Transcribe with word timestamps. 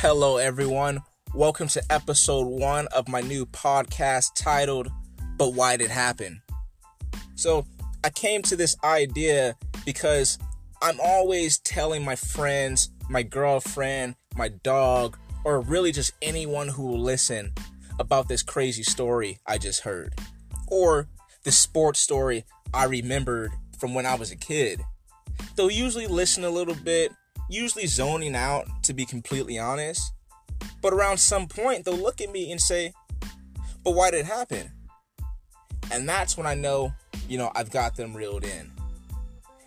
Hello, 0.00 0.36
everyone. 0.36 1.02
Welcome 1.34 1.66
to 1.66 1.82
episode 1.90 2.46
one 2.46 2.86
of 2.94 3.08
my 3.08 3.20
new 3.20 3.44
podcast 3.44 4.28
titled, 4.36 4.92
But 5.36 5.54
Why 5.54 5.76
Did 5.76 5.86
It 5.86 5.90
Happen? 5.90 6.40
So, 7.34 7.66
I 8.04 8.10
came 8.10 8.42
to 8.42 8.54
this 8.54 8.76
idea 8.84 9.56
because 9.84 10.38
I'm 10.80 11.00
always 11.02 11.58
telling 11.58 12.04
my 12.04 12.14
friends, 12.14 12.90
my 13.10 13.24
girlfriend, 13.24 14.14
my 14.36 14.50
dog, 14.62 15.18
or 15.42 15.60
really 15.62 15.90
just 15.90 16.12
anyone 16.22 16.68
who 16.68 16.86
will 16.86 17.00
listen 17.00 17.52
about 17.98 18.28
this 18.28 18.44
crazy 18.44 18.84
story 18.84 19.40
I 19.48 19.58
just 19.58 19.80
heard. 19.80 20.14
Or 20.68 21.08
the 21.42 21.50
sports 21.50 21.98
story 21.98 22.44
I 22.72 22.84
remembered 22.84 23.50
from 23.80 23.94
when 23.94 24.06
I 24.06 24.14
was 24.14 24.30
a 24.30 24.36
kid. 24.36 24.80
They'll 25.56 25.72
usually 25.72 26.06
listen 26.06 26.44
a 26.44 26.50
little 26.50 26.76
bit, 26.76 27.10
usually 27.48 27.86
zoning 27.86 28.34
out, 28.34 28.66
to 28.84 28.94
be 28.94 29.04
completely 29.04 29.58
honest. 29.58 30.12
But 30.82 30.92
around 30.92 31.18
some 31.18 31.46
point, 31.46 31.84
they'll 31.84 31.96
look 31.96 32.20
at 32.20 32.30
me 32.32 32.50
and 32.50 32.60
say, 32.60 32.92
But 33.84 33.92
why 33.94 34.10
did 34.10 34.20
it 34.20 34.26
happen? 34.26 34.72
And 35.90 36.08
that's 36.08 36.36
when 36.36 36.46
I 36.46 36.54
know, 36.54 36.92
you 37.28 37.38
know, 37.38 37.50
I've 37.54 37.70
got 37.70 37.96
them 37.96 38.14
reeled 38.16 38.44
in. 38.44 38.70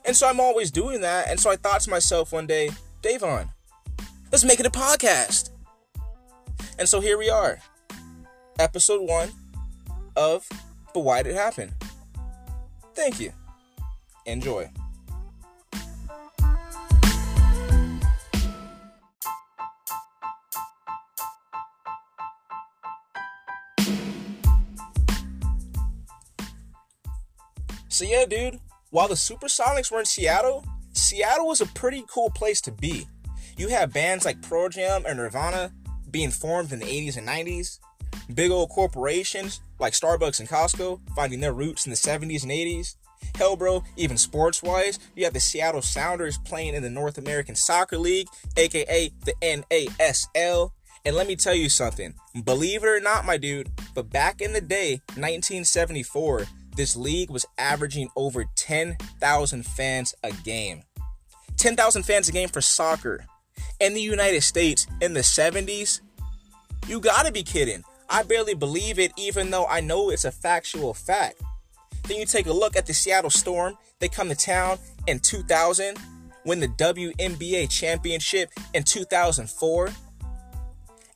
And 0.05 0.15
so 0.15 0.27
I'm 0.27 0.39
always 0.39 0.71
doing 0.71 1.01
that. 1.01 1.29
And 1.29 1.39
so 1.39 1.49
I 1.49 1.55
thought 1.55 1.81
to 1.81 1.89
myself 1.89 2.31
one 2.31 2.47
day, 2.47 2.69
Daivon, 3.01 3.49
let's 4.31 4.43
make 4.43 4.59
it 4.59 4.65
a 4.65 4.71
podcast. 4.71 5.49
And 6.77 6.87
so 6.87 6.99
here 6.99 7.17
we 7.17 7.29
are, 7.29 7.59
episode 8.59 9.07
one 9.07 9.29
of 10.15 10.47
But 10.93 11.01
Why 11.01 11.23
Did 11.23 11.33
It 11.33 11.37
Happen? 11.37 11.73
Thank 12.95 13.19
you. 13.19 13.31
Enjoy. 14.25 14.69
So 28.01 28.07
yeah, 28.07 28.25
dude, 28.25 28.59
while 28.89 29.07
the 29.07 29.13
Supersonics 29.13 29.91
were 29.91 29.99
in 29.99 30.05
Seattle, 30.05 30.65
Seattle 30.91 31.45
was 31.45 31.61
a 31.61 31.67
pretty 31.67 32.03
cool 32.07 32.31
place 32.31 32.59
to 32.61 32.71
be. 32.71 33.07
You 33.57 33.67
had 33.67 33.93
bands 33.93 34.25
like 34.25 34.41
Pearl 34.41 34.69
Jam 34.69 35.05
and 35.07 35.19
Nirvana 35.19 35.71
being 36.09 36.31
formed 36.31 36.71
in 36.71 36.79
the 36.79 36.87
80s 36.87 37.17
and 37.17 37.27
90s. 37.27 37.77
Big 38.33 38.49
old 38.49 38.71
corporations 38.71 39.61
like 39.77 39.93
Starbucks 39.93 40.39
and 40.39 40.49
Costco 40.49 40.99
finding 41.15 41.41
their 41.41 41.53
roots 41.53 41.85
in 41.85 41.91
the 41.91 41.95
70s 41.95 42.41
and 42.41 42.51
80s. 42.51 42.95
Hell, 43.35 43.55
bro, 43.55 43.83
even 43.97 44.17
sports 44.17 44.63
wise, 44.63 44.97
you 45.15 45.23
have 45.25 45.33
the 45.33 45.39
Seattle 45.39 45.83
Sounders 45.83 46.39
playing 46.39 46.73
in 46.73 46.81
the 46.81 46.89
North 46.89 47.19
American 47.19 47.53
Soccer 47.53 47.99
League, 47.99 48.29
aka 48.57 49.11
the 49.25 49.35
NASL. 49.43 50.71
And 51.05 51.15
let 51.15 51.27
me 51.27 51.35
tell 51.35 51.53
you 51.53 51.69
something, 51.69 52.15
believe 52.45 52.83
it 52.83 52.87
or 52.87 52.99
not, 52.99 53.25
my 53.25 53.37
dude, 53.37 53.69
but 53.93 54.09
back 54.09 54.41
in 54.41 54.53
the 54.53 54.61
day, 54.61 55.01
1974, 55.17 56.47
this 56.75 56.95
league 56.95 57.29
was 57.29 57.45
averaging 57.57 58.09
over 58.15 58.45
10,000 58.55 59.65
fans 59.65 60.15
a 60.23 60.31
game. 60.43 60.83
10,000 61.57 62.03
fans 62.03 62.29
a 62.29 62.31
game 62.31 62.49
for 62.49 62.61
soccer. 62.61 63.25
In 63.79 63.93
the 63.93 64.01
United 64.01 64.41
States 64.41 64.87
in 65.01 65.13
the 65.13 65.21
70s, 65.21 66.01
you 66.87 66.99
gotta 66.99 67.31
be 67.31 67.43
kidding. 67.43 67.83
I 68.09 68.23
barely 68.23 68.55
believe 68.55 68.99
it, 68.99 69.11
even 69.17 69.51
though 69.51 69.65
I 69.65 69.79
know 69.79 70.09
it's 70.09 70.25
a 70.25 70.31
factual 70.31 70.93
fact. 70.93 71.41
Then 72.07 72.17
you 72.17 72.25
take 72.25 72.47
a 72.47 72.53
look 72.53 72.75
at 72.75 72.85
the 72.85 72.93
Seattle 72.93 73.29
Storm. 73.29 73.77
They 73.99 74.09
come 74.09 74.29
to 74.29 74.35
town 74.35 74.79
in 75.07 75.19
2000, 75.19 75.97
win 76.45 76.59
the 76.59 76.67
WNBA 76.67 77.69
championship 77.69 78.49
in 78.73 78.83
2004. 78.83 79.89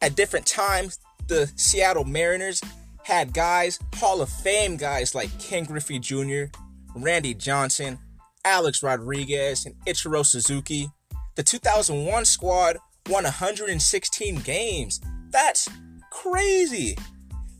At 0.02 0.16
different 0.16 0.46
times, 0.46 1.00
the 1.28 1.52
Seattle 1.56 2.06
Mariners 2.06 2.62
had 3.06 3.34
guys, 3.34 3.78
Hall 3.98 4.20
of 4.20 4.30
Fame 4.30 4.78
guys 4.78 5.14
like 5.14 5.30
Ken 5.40 5.64
Griffey 5.64 6.00
Jr., 6.00 6.46
Randy 6.96 7.36
Johnson, 7.36 8.00
Alex 8.44 8.82
Rodriguez, 8.82 9.68
and 9.68 9.76
Ichiro 9.86 10.26
Suzuki. 10.26 10.90
The 11.36 11.44
2001 11.44 12.26
squad 12.26 12.78
won 13.08 13.26
116 13.26 14.38
games. 14.38 15.02
That's 15.30 15.70
crazy. 16.12 16.98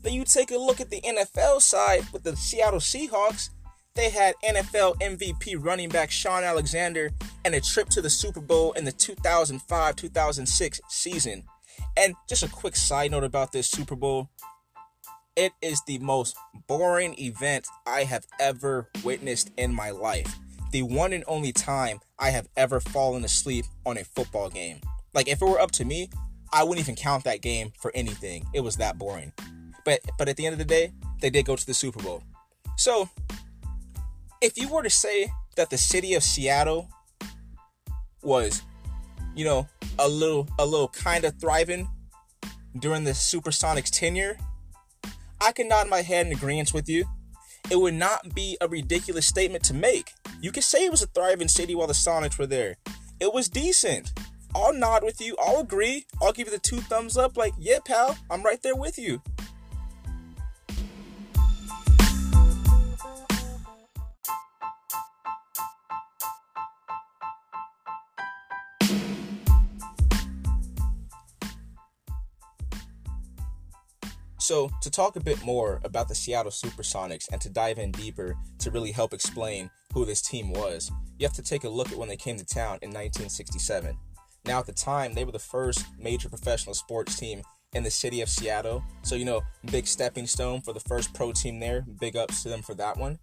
Then 0.02 0.14
you 0.14 0.24
take 0.24 0.50
a 0.50 0.58
look 0.58 0.80
at 0.80 0.90
the 0.90 1.00
NFL 1.02 1.62
side 1.62 2.02
with 2.12 2.24
the 2.24 2.34
Seattle 2.34 2.80
Seahawks. 2.80 3.50
They 3.94 4.10
had 4.10 4.34
NFL 4.44 4.96
MVP 5.00 5.64
running 5.64 5.90
back 5.90 6.10
Shaun 6.10 6.42
Alexander 6.42 7.12
and 7.44 7.54
a 7.54 7.60
trip 7.60 7.88
to 7.90 8.02
the 8.02 8.10
Super 8.10 8.40
Bowl 8.40 8.72
in 8.72 8.84
the 8.84 8.90
2005 8.90 9.94
2006 9.94 10.80
season. 10.88 11.44
And 11.96 12.16
just 12.28 12.42
a 12.42 12.48
quick 12.48 12.74
side 12.74 13.12
note 13.12 13.22
about 13.22 13.52
this 13.52 13.68
Super 13.68 13.94
Bowl 13.94 14.28
it 15.36 15.52
is 15.60 15.82
the 15.82 15.98
most 15.98 16.36
boring 16.66 17.14
event 17.18 17.68
I 17.86 18.04
have 18.04 18.26
ever 18.40 18.88
witnessed 19.04 19.50
in 19.56 19.72
my 19.74 19.90
life. 19.90 20.34
The 20.72 20.82
one 20.82 21.12
and 21.12 21.24
only 21.28 21.52
time 21.52 22.00
I 22.18 22.30
have 22.30 22.48
ever 22.56 22.80
fallen 22.80 23.24
asleep 23.24 23.66
on 23.84 23.98
a 23.98 24.04
football 24.04 24.48
game. 24.48 24.80
Like 25.12 25.28
if 25.28 25.42
it 25.42 25.44
were 25.44 25.60
up 25.60 25.70
to 25.72 25.84
me, 25.84 26.10
I 26.52 26.64
wouldn't 26.64 26.84
even 26.84 26.96
count 26.96 27.24
that 27.24 27.42
game 27.42 27.72
for 27.78 27.92
anything. 27.94 28.46
It 28.54 28.60
was 28.60 28.76
that 28.76 28.98
boring. 28.98 29.32
But 29.84 30.00
but 30.18 30.28
at 30.28 30.36
the 30.36 30.46
end 30.46 30.54
of 30.54 30.58
the 30.58 30.64
day, 30.64 30.92
they 31.20 31.30
did 31.30 31.44
go 31.44 31.54
to 31.54 31.66
the 31.66 31.74
Super 31.74 32.02
Bowl. 32.02 32.22
So, 32.76 33.08
if 34.40 34.56
you 34.58 34.68
were 34.68 34.82
to 34.82 34.90
say 34.90 35.30
that 35.56 35.70
the 35.70 35.78
city 35.78 36.14
of 36.14 36.22
Seattle 36.22 36.88
was, 38.22 38.62
you 39.34 39.44
know, 39.44 39.68
a 39.98 40.08
little 40.08 40.48
a 40.58 40.66
little 40.66 40.88
kind 40.88 41.24
of 41.24 41.38
thriving 41.38 41.88
during 42.78 43.04
the 43.04 43.12
Supersonics 43.12 43.90
tenure, 43.90 44.36
I 45.40 45.52
can 45.52 45.68
nod 45.68 45.88
my 45.88 46.02
head 46.02 46.26
in 46.26 46.32
agreement 46.32 46.72
with 46.72 46.88
you. 46.88 47.04
It 47.70 47.76
would 47.80 47.94
not 47.94 48.34
be 48.34 48.56
a 48.60 48.68
ridiculous 48.68 49.26
statement 49.26 49.64
to 49.64 49.74
make. 49.74 50.12
You 50.40 50.52
could 50.52 50.62
say 50.62 50.84
it 50.84 50.90
was 50.90 51.02
a 51.02 51.06
thriving 51.08 51.48
city 51.48 51.74
while 51.74 51.88
the 51.88 51.92
Sonics 51.92 52.38
were 52.38 52.46
there. 52.46 52.76
It 53.20 53.32
was 53.32 53.48
decent. 53.48 54.12
I'll 54.54 54.72
nod 54.72 55.02
with 55.02 55.20
you. 55.20 55.36
I'll 55.38 55.60
agree. 55.60 56.06
I'll 56.22 56.32
give 56.32 56.46
you 56.46 56.52
the 56.52 56.58
two 56.58 56.80
thumbs 56.80 57.16
up, 57.16 57.36
like, 57.36 57.52
yeah, 57.58 57.78
pal, 57.84 58.16
I'm 58.30 58.42
right 58.42 58.62
there 58.62 58.76
with 58.76 58.98
you. 58.98 59.20
So, 74.46 74.70
to 74.80 74.92
talk 74.92 75.16
a 75.16 75.20
bit 75.20 75.44
more 75.44 75.80
about 75.82 76.06
the 76.06 76.14
Seattle 76.14 76.52
Supersonics 76.52 77.26
and 77.32 77.40
to 77.40 77.50
dive 77.50 77.78
in 77.78 77.90
deeper 77.90 78.36
to 78.60 78.70
really 78.70 78.92
help 78.92 79.12
explain 79.12 79.68
who 79.92 80.04
this 80.04 80.22
team 80.22 80.52
was, 80.52 80.88
you 81.18 81.26
have 81.26 81.34
to 81.34 81.42
take 81.42 81.64
a 81.64 81.68
look 81.68 81.90
at 81.90 81.98
when 81.98 82.08
they 82.08 82.16
came 82.16 82.36
to 82.36 82.44
town 82.44 82.78
in 82.80 82.90
1967. 82.90 83.98
Now, 84.44 84.60
at 84.60 84.66
the 84.66 84.72
time, 84.72 85.14
they 85.14 85.24
were 85.24 85.32
the 85.32 85.40
first 85.40 85.84
major 85.98 86.28
professional 86.28 86.76
sports 86.76 87.18
team 87.18 87.42
in 87.72 87.82
the 87.82 87.90
city 87.90 88.20
of 88.20 88.28
Seattle. 88.28 88.84
So, 89.02 89.16
you 89.16 89.24
know, 89.24 89.42
big 89.72 89.88
stepping 89.88 90.28
stone 90.28 90.60
for 90.60 90.72
the 90.72 90.78
first 90.78 91.12
pro 91.12 91.32
team 91.32 91.58
there. 91.58 91.84
Big 91.98 92.14
ups 92.14 92.44
to 92.44 92.48
them 92.48 92.62
for 92.62 92.74
that 92.74 92.96
one. 92.96 93.18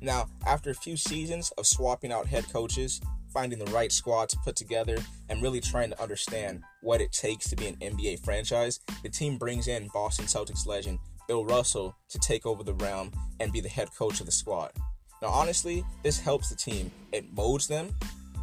Now, 0.00 0.28
after 0.46 0.70
a 0.70 0.74
few 0.74 0.96
seasons 0.96 1.50
of 1.58 1.66
swapping 1.66 2.12
out 2.12 2.26
head 2.26 2.44
coaches, 2.52 3.00
finding 3.32 3.58
the 3.58 3.70
right 3.72 3.92
squad 3.92 4.28
to 4.30 4.38
put 4.44 4.56
together, 4.56 4.98
and 5.28 5.42
really 5.42 5.60
trying 5.60 5.90
to 5.90 6.02
understand 6.02 6.62
what 6.82 7.00
it 7.00 7.12
takes 7.12 7.48
to 7.50 7.56
be 7.56 7.66
an 7.66 7.76
NBA 7.76 8.24
franchise, 8.24 8.80
the 9.02 9.08
team 9.08 9.38
brings 9.38 9.68
in 9.68 9.88
Boston 9.92 10.26
Celtics 10.26 10.66
legend 10.66 10.98
Bill 11.28 11.44
Russell 11.44 11.96
to 12.08 12.18
take 12.18 12.46
over 12.46 12.62
the 12.62 12.74
realm 12.74 13.12
and 13.40 13.52
be 13.52 13.60
the 13.60 13.68
head 13.68 13.88
coach 13.96 14.20
of 14.20 14.26
the 14.26 14.32
squad. 14.32 14.72
Now, 15.20 15.28
honestly, 15.28 15.84
this 16.02 16.18
helps 16.18 16.48
the 16.48 16.56
team. 16.56 16.90
It 17.12 17.32
molds 17.32 17.68
them, 17.68 17.94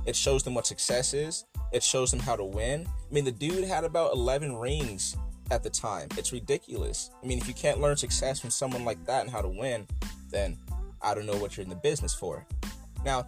it 0.06 0.16
shows 0.16 0.44
them 0.44 0.54
what 0.54 0.66
success 0.66 1.14
is, 1.14 1.46
it 1.72 1.84
shows 1.84 2.10
them 2.12 2.20
how 2.20 2.36
to 2.36 2.46
win. 2.46 2.88
I 2.88 3.14
mean, 3.14 3.26
the 3.26 3.32
dude 3.32 3.66
had 3.66 3.84
about 3.84 4.14
11 4.14 4.56
rings 4.56 5.16
at 5.52 5.64
the 5.64 5.70
time. 5.70 6.08
It's 6.18 6.32
ridiculous. 6.32 7.12
I 7.22 7.28
mean, 7.28 7.38
if 7.38 7.48
you 7.48 7.54
can't 7.54 7.80
learn 7.80 7.98
success 7.98 8.40
from 8.40 8.50
someone 8.50 8.86
like 8.86 9.04
that 9.06 9.22
and 9.22 9.30
how 9.30 9.42
to 9.42 9.50
win, 9.50 9.88
then 10.30 10.58
I 11.02 11.14
don't 11.14 11.26
know 11.26 11.38
what 11.38 11.58
you're 11.58 11.64
in 11.64 11.70
the 11.70 11.76
business 11.76 12.14
for. 12.14 12.46
Now, 13.04 13.26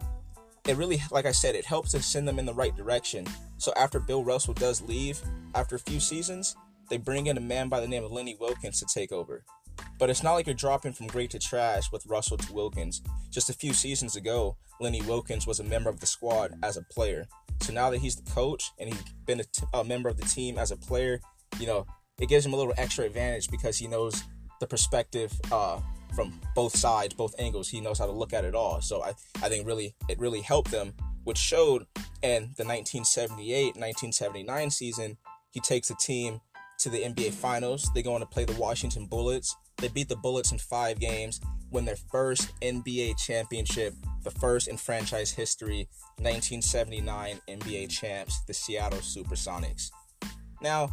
it 0.68 0.78
really, 0.78 1.02
like 1.12 1.26
I 1.26 1.32
said, 1.32 1.56
it 1.56 1.66
helps 1.66 1.92
to 1.92 2.02
send 2.02 2.28
them 2.28 2.40
in 2.40 2.46
the 2.46 2.54
right 2.54 2.76
direction. 2.76 3.26
So 3.58 3.74
after 3.76 4.00
Bill 4.00 4.24
Russell 4.24 4.54
does 4.54 4.82
leave, 4.82 5.20
after 5.56 5.76
a 5.76 5.80
few 5.80 6.00
seasons, 6.00 6.56
they 6.90 6.98
bring 6.98 7.28
in 7.28 7.38
a 7.38 7.42
man 7.42 7.70
by 7.70 7.80
the 7.80 7.88
name 7.88 8.04
of 8.04 8.12
Lenny 8.12 8.36
Wilkens 8.40 8.80
to 8.80 8.86
take 8.86 9.12
over. 9.12 9.44
But 9.98 10.10
it's 10.10 10.24
not 10.24 10.34
like 10.34 10.46
you're 10.46 10.56
dropping 10.56 10.94
from 10.94 11.08
great 11.08 11.32
to 11.32 11.40
trash 11.40 11.92
with 11.92 12.06
Russell 12.06 12.38
to 12.38 12.54
Wilkens. 12.54 13.02
Just 13.32 13.50
a 13.50 13.54
few 13.54 13.74
seasons 13.74 14.16
ago, 14.16 14.58
Lenny 14.80 15.02
Wilkens 15.02 15.48
was 15.48 15.60
a 15.60 15.64
member 15.64 15.90
of 15.90 16.00
the 16.00 16.06
squad 16.06 16.54
as 16.64 16.78
a 16.78 16.84
player. 16.84 17.26
So 17.62 17.74
now 17.74 17.90
that 17.90 18.00
he's 18.00 18.16
the 18.16 18.30
coach 18.32 18.72
and 18.80 18.90
he's 18.90 19.04
been 19.26 19.40
a, 19.40 19.44
t- 19.44 19.64
a 19.74 19.84
member 19.84 20.10
of 20.10 20.18
the 20.18 20.26
team 20.26 20.58
as 20.58 20.72
a 20.72 20.78
player, 20.78 21.20
you 21.60 21.68
know, 21.68 21.86
it 22.20 22.30
gives 22.30 22.46
him 22.46 22.54
a 22.54 22.56
little 22.56 22.74
extra 22.78 23.06
advantage 23.06 23.50
because 23.50 23.78
he 23.78 23.88
knows 23.88 24.24
the 24.60 24.68
perspective 24.68 25.32
uh, 25.52 25.80
from 26.16 26.40
both 26.56 26.76
sides, 26.76 27.14
both 27.14 27.36
angles. 27.40 27.70
He 27.70 27.82
knows 27.82 28.00
how 28.00 28.06
to 28.06 28.12
look 28.12 28.34
at 28.34 28.46
it 28.46 28.56
all. 28.56 28.82
So 28.82 29.04
I, 29.04 29.10
I 29.42 29.50
think 29.50 29.68
really 29.68 29.96
it 30.10 30.20
really 30.20 30.42
helped 30.42 30.72
them, 30.72 30.94
which 31.24 31.38
showed 31.38 31.86
in 32.22 32.52
the 32.58 32.64
1978-1979 32.64 34.72
season 34.72 35.18
He 35.52 35.60
takes 35.60 35.88
the 35.88 35.96
team 35.96 36.42
to 36.80 36.90
the 36.90 37.02
NBA 37.02 37.34
Finals. 37.34 37.90
They 37.94 38.04
go 38.04 38.14
on 38.14 38.22
to 38.22 38.26
play 38.26 38.46
the 38.46 38.60
Washington 38.60 39.06
Bullets. 39.06 39.56
They 39.78 39.88
beat 39.88 40.10
the 40.10 40.16
Bullets 40.16 40.52
in 40.52 40.60
five 40.60 41.00
games, 41.00 41.42
win 41.72 41.86
their 41.86 41.96
first 41.96 42.52
NBA 42.62 43.18
championship, 43.18 43.96
the 44.24 44.32
first 44.32 44.68
in 44.68 44.78
franchise 44.78 45.32
history, 45.32 45.88
1979 46.18 47.40
NBA 47.48 47.90
champs, 47.90 48.42
the 48.42 48.54
Seattle 48.54 49.00
Supersonics. 49.00 49.90
Now, 50.62 50.90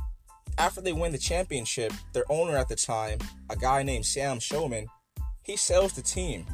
after 0.56 0.80
they 0.80 0.92
win 0.92 1.12
the 1.12 1.18
championship, 1.18 1.92
their 2.12 2.24
owner 2.30 2.56
at 2.56 2.68
the 2.68 2.76
time, 2.76 3.18
a 3.50 3.56
guy 3.56 3.82
named 3.82 4.06
Sam 4.06 4.38
Schulman, 4.38 4.86
he 5.48 5.56
sells 5.56 5.94
the 5.94 6.02
team. 6.02 6.46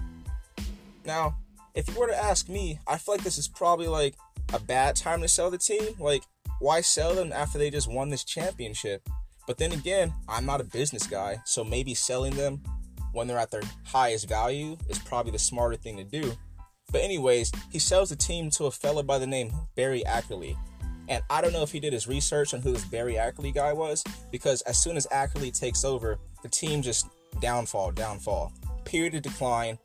Now, 1.04 1.36
if 1.74 1.88
you 1.88 1.98
were 1.98 2.06
to 2.06 2.16
ask 2.16 2.48
me, 2.48 2.78
I 2.86 2.96
feel 2.96 3.16
like 3.16 3.24
this 3.24 3.36
is 3.36 3.48
probably 3.48 3.88
like 3.88 4.14
a 4.54 4.60
bad 4.60 4.94
time 4.96 5.20
to 5.20 5.28
sell 5.28 5.50
the 5.50 5.58
team. 5.58 5.94
Like, 5.98 6.22
why 6.60 6.80
sell 6.80 7.14
them 7.14 7.32
after 7.32 7.58
they 7.58 7.70
just 7.70 7.92
won 7.92 8.08
this 8.08 8.24
championship? 8.24 9.06
But 9.46 9.58
then 9.58 9.72
again, 9.72 10.14
I'm 10.28 10.46
not 10.46 10.60
a 10.60 10.64
business 10.64 11.06
guy, 11.08 11.38
so 11.44 11.64
maybe 11.64 11.92
selling 11.92 12.34
them 12.36 12.62
when 13.12 13.26
they're 13.26 13.38
at 13.38 13.50
their 13.50 13.62
highest 13.84 14.28
value 14.28 14.78
is 14.88 14.98
probably 15.00 15.32
the 15.32 15.38
smarter 15.38 15.76
thing 15.76 15.96
to 15.96 16.04
do. 16.04 16.32
But 16.92 17.02
anyways, 17.02 17.50
he 17.72 17.80
sells 17.80 18.10
the 18.10 18.16
team 18.16 18.48
to 18.50 18.66
a 18.66 18.70
fella 18.70 19.02
by 19.02 19.18
the 19.18 19.26
name 19.26 19.52
Barry 19.74 20.04
Ackerley. 20.06 20.56
And 21.08 21.22
I 21.28 21.40
don't 21.40 21.52
know 21.52 21.62
if 21.62 21.72
he 21.72 21.80
did 21.80 21.92
his 21.92 22.06
research 22.06 22.54
on 22.54 22.60
who 22.60 22.72
this 22.72 22.84
Barry 22.84 23.14
Ackerley 23.14 23.52
guy 23.52 23.72
was, 23.72 24.04
because 24.30 24.62
as 24.62 24.78
soon 24.78 24.96
as 24.96 25.06
Ackerley 25.08 25.52
takes 25.52 25.84
over, 25.84 26.18
the 26.42 26.48
team 26.48 26.80
just 26.80 27.08
downfall, 27.40 27.90
downfall. 27.90 28.52
Period 28.84 29.14
of 29.14 29.22
decline. 29.22 29.78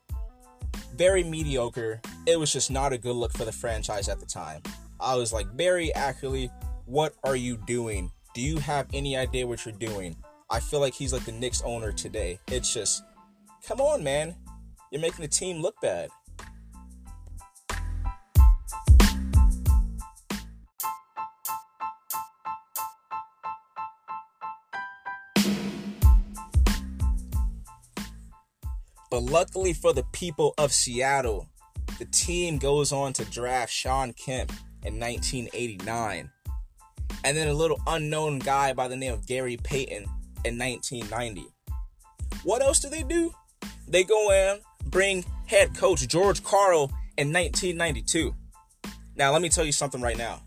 Very 0.94 1.24
mediocre. 1.24 2.00
It 2.26 2.38
was 2.38 2.52
just 2.52 2.70
not 2.70 2.92
a 2.92 2.98
good 2.98 3.16
look 3.16 3.32
for 3.32 3.44
the 3.44 3.52
franchise 3.52 4.08
at 4.08 4.20
the 4.20 4.26
time. 4.26 4.62
I 5.00 5.14
was 5.16 5.32
like, 5.32 5.56
Barry 5.56 5.90
Ackerley, 5.96 6.50
what 6.84 7.14
are 7.24 7.36
you 7.36 7.56
doing? 7.66 8.10
Do 8.34 8.40
you 8.40 8.58
have 8.58 8.86
any 8.92 9.16
idea 9.16 9.46
what 9.46 9.64
you're 9.64 9.74
doing? 9.74 10.16
I 10.50 10.60
feel 10.60 10.80
like 10.80 10.94
he's 10.94 11.12
like 11.12 11.24
the 11.24 11.32
Knicks 11.32 11.62
owner 11.62 11.92
today. 11.92 12.38
It's 12.48 12.72
just, 12.72 13.02
come 13.66 13.80
on, 13.80 14.04
man. 14.04 14.36
You're 14.90 15.00
making 15.00 15.22
the 15.22 15.28
team 15.28 15.62
look 15.62 15.80
bad. 15.80 16.10
But 29.20 29.30
luckily 29.30 29.74
for 29.74 29.92
the 29.92 30.04
people 30.12 30.54
of 30.56 30.72
Seattle, 30.72 31.46
the 31.98 32.06
team 32.06 32.56
goes 32.56 32.90
on 32.90 33.12
to 33.14 33.24
draft 33.26 33.70
Shawn 33.70 34.14
Kemp 34.14 34.50
in 34.82 34.98
1989. 34.98 36.30
And 37.22 37.36
then 37.36 37.48
a 37.48 37.52
little 37.52 37.78
unknown 37.86 38.38
guy 38.38 38.72
by 38.72 38.88
the 38.88 38.96
name 38.96 39.12
of 39.12 39.26
Gary 39.26 39.58
Payton 39.62 40.04
in 40.46 40.56
1990. 40.56 41.44
What 42.44 42.62
else 42.62 42.80
do 42.80 42.88
they 42.88 43.02
do? 43.02 43.34
They 43.86 44.04
go 44.04 44.30
and 44.30 44.62
bring 44.86 45.26
head 45.44 45.76
coach 45.76 46.08
George 46.08 46.42
Karl 46.42 46.84
in 47.18 47.30
1992. 47.30 48.34
Now, 49.16 49.32
let 49.32 49.42
me 49.42 49.50
tell 49.50 49.66
you 49.66 49.72
something 49.72 50.00
right 50.00 50.16
now. 50.16 50.40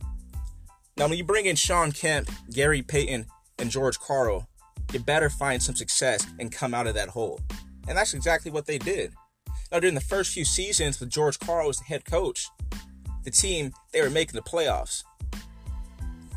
Now, 0.97 1.07
when 1.07 1.19
you 1.19 1.23
bring 1.23 1.45
in 1.45 1.57
Shawn 1.57 1.91
Kemp, 1.91 2.27
Gary 2.51 2.81
Payton, 2.81 3.27
and 3.59 3.69
George 3.69 3.99
Karl, 3.99 4.47
you 4.91 4.99
better 4.99 5.29
find 5.29 5.61
some 5.61 5.75
success 5.75 6.25
and 6.39 6.51
come 6.51 6.73
out 6.73 6.87
of 6.87 6.95
that 6.95 7.09
hole. 7.09 7.39
And 7.87 7.97
that's 7.97 8.13
exactly 8.13 8.51
what 8.51 8.65
they 8.65 8.77
did. 8.77 9.13
Now, 9.71 9.79
during 9.79 9.95
the 9.95 10.01
first 10.01 10.33
few 10.33 10.45
seasons 10.45 10.99
with 10.99 11.09
George 11.09 11.39
Karl 11.39 11.69
as 11.69 11.79
the 11.79 11.85
head 11.85 12.05
coach, 12.05 12.47
the 13.23 13.31
team, 13.31 13.73
they 13.91 14.01
were 14.01 14.09
making 14.09 14.35
the 14.35 14.41
playoffs. 14.41 15.03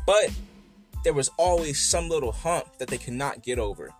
But 0.05 0.31
there 1.03 1.13
was 1.13 1.29
always 1.37 1.81
some 1.81 2.09
little 2.09 2.31
hump 2.31 2.77
that 2.79 2.87
they 2.87 2.97
could 2.97 3.13
not 3.13 3.43
get 3.43 3.59
over. 3.59 3.93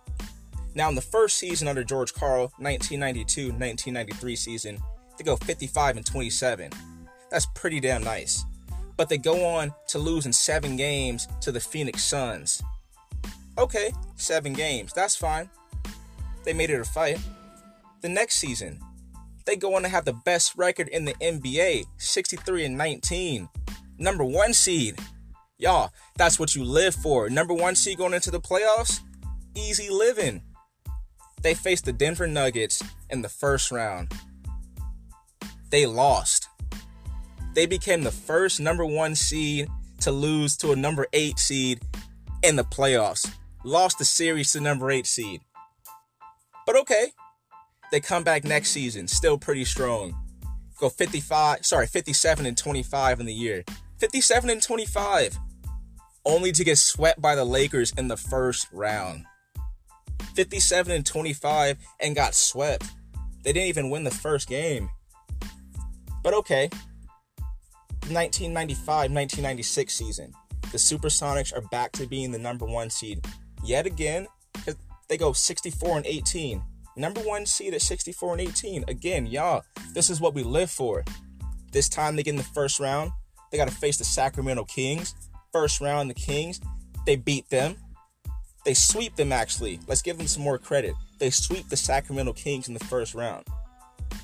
Now, 0.74 0.88
in 0.88 0.94
the 0.94 1.00
first 1.00 1.38
season 1.38 1.68
under 1.68 1.84
George 1.84 2.12
Karl, 2.12 2.52
1992 2.58 3.48
1993 3.52 4.36
season, 4.36 4.78
they 5.16 5.24
go 5.24 5.36
55 5.36 5.96
and 5.96 6.06
27. 6.06 6.70
That's 7.30 7.46
pretty 7.54 7.80
damn 7.80 8.04
nice. 8.04 8.44
But 8.96 9.08
they 9.08 9.18
go 9.18 9.44
on 9.44 9.72
to 9.88 9.98
lose 9.98 10.26
in 10.26 10.32
seven 10.32 10.76
games 10.76 11.28
to 11.42 11.52
the 11.52 11.60
Phoenix 11.60 12.04
Suns. 12.04 12.62
Okay, 13.56 13.92
seven 14.16 14.52
games. 14.52 14.92
That's 14.92 15.16
fine. 15.16 15.48
They 16.44 16.52
made 16.52 16.70
it 16.70 16.80
a 16.80 16.84
fight. 16.84 17.18
The 18.00 18.08
next 18.08 18.36
season, 18.36 18.80
they 19.44 19.56
go 19.56 19.74
on 19.74 19.82
to 19.82 19.88
have 19.88 20.04
the 20.04 20.12
best 20.12 20.56
record 20.56 20.88
in 20.88 21.04
the 21.04 21.14
NBA 21.14 21.84
63 21.96 22.66
and 22.66 22.78
19. 22.78 23.48
Number 23.98 24.24
one 24.24 24.54
seed. 24.54 24.98
Y'all, 25.58 25.90
that's 26.16 26.38
what 26.38 26.54
you 26.54 26.62
live 26.62 26.94
for. 26.94 27.28
Number 27.28 27.54
one 27.54 27.74
seed 27.74 27.98
going 27.98 28.14
into 28.14 28.30
the 28.30 28.40
playoffs? 28.40 29.00
Easy 29.56 29.90
living. 29.90 30.42
They 31.42 31.54
faced 31.54 31.86
the 31.86 31.92
Denver 31.92 32.28
Nuggets 32.28 32.80
in 33.10 33.22
the 33.22 33.28
first 33.28 33.72
round. 33.72 34.12
They 35.70 35.86
lost. 35.86 36.48
They 37.54 37.66
became 37.66 38.04
the 38.04 38.12
first 38.12 38.60
number 38.60 38.84
one 38.84 39.16
seed 39.16 39.68
to 40.02 40.12
lose 40.12 40.56
to 40.58 40.70
a 40.70 40.76
number 40.76 41.08
eight 41.12 41.40
seed 41.40 41.80
in 42.44 42.54
the 42.54 42.64
playoffs. 42.64 43.28
Lost 43.64 43.98
the 43.98 44.04
series 44.04 44.52
to 44.52 44.60
number 44.60 44.90
eight 44.90 45.06
seed. 45.06 45.40
But 46.64 46.76
okay, 46.76 47.08
they 47.90 48.00
come 48.00 48.24
back 48.24 48.44
next 48.44 48.70
season, 48.70 49.08
still 49.08 49.38
pretty 49.38 49.64
strong. 49.64 50.14
Go 50.78 50.88
55, 50.88 51.66
sorry, 51.66 51.86
57 51.86 52.46
and 52.46 52.56
25 52.56 53.20
in 53.20 53.26
the 53.26 53.34
year. 53.34 53.64
57 53.98 54.50
and 54.50 54.62
25. 54.62 55.36
Only 56.24 56.52
to 56.52 56.64
get 56.64 56.78
swept 56.78 57.20
by 57.20 57.34
the 57.34 57.44
Lakers 57.44 57.92
in 57.96 58.08
the 58.08 58.16
first 58.16 58.68
round. 58.72 59.24
57 60.34 60.92
and 60.92 61.04
25 61.04 61.78
and 62.00 62.14
got 62.14 62.34
swept. 62.34 62.84
They 63.42 63.52
didn't 63.52 63.68
even 63.68 63.90
win 63.90 64.04
the 64.04 64.10
first 64.10 64.48
game. 64.48 64.90
But 66.22 66.34
okay. 66.34 66.68
1995 68.10 69.10
1996 69.10 69.92
season. 69.94 70.32
The 70.70 70.78
Supersonics 70.78 71.56
are 71.56 71.62
back 71.70 71.92
to 71.92 72.06
being 72.06 72.30
the 72.30 72.38
number 72.38 72.66
one 72.66 72.90
seed. 72.90 73.24
Yet 73.64 73.86
again, 73.86 74.26
because 74.52 74.76
they 75.08 75.16
go 75.16 75.32
64 75.32 75.96
and 75.98 76.06
18. 76.06 76.62
Number 76.98 77.20
one 77.20 77.46
seed 77.46 77.74
at 77.74 77.82
64 77.82 78.32
and 78.32 78.40
18. 78.40 78.84
Again, 78.88 79.26
y'all, 79.26 79.62
this 79.94 80.10
is 80.10 80.20
what 80.20 80.34
we 80.34 80.42
live 80.42 80.68
for. 80.68 81.04
This 81.70 81.88
time 81.88 82.16
they 82.16 82.24
get 82.24 82.32
in 82.32 82.36
the 82.36 82.42
first 82.42 82.80
round. 82.80 83.12
They 83.52 83.56
got 83.56 83.68
to 83.68 83.74
face 83.74 83.98
the 83.98 84.04
Sacramento 84.04 84.64
Kings. 84.64 85.14
First 85.52 85.80
round, 85.80 86.10
the 86.10 86.14
Kings, 86.14 86.60
they 87.06 87.14
beat 87.14 87.48
them. 87.50 87.76
They 88.64 88.74
sweep 88.74 89.14
them, 89.14 89.32
actually. 89.32 89.78
Let's 89.86 90.02
give 90.02 90.18
them 90.18 90.26
some 90.26 90.42
more 90.42 90.58
credit. 90.58 90.94
They 91.20 91.30
sweep 91.30 91.68
the 91.68 91.76
Sacramento 91.76 92.32
Kings 92.32 92.66
in 92.66 92.74
the 92.74 92.84
first 92.84 93.14
round. 93.14 93.46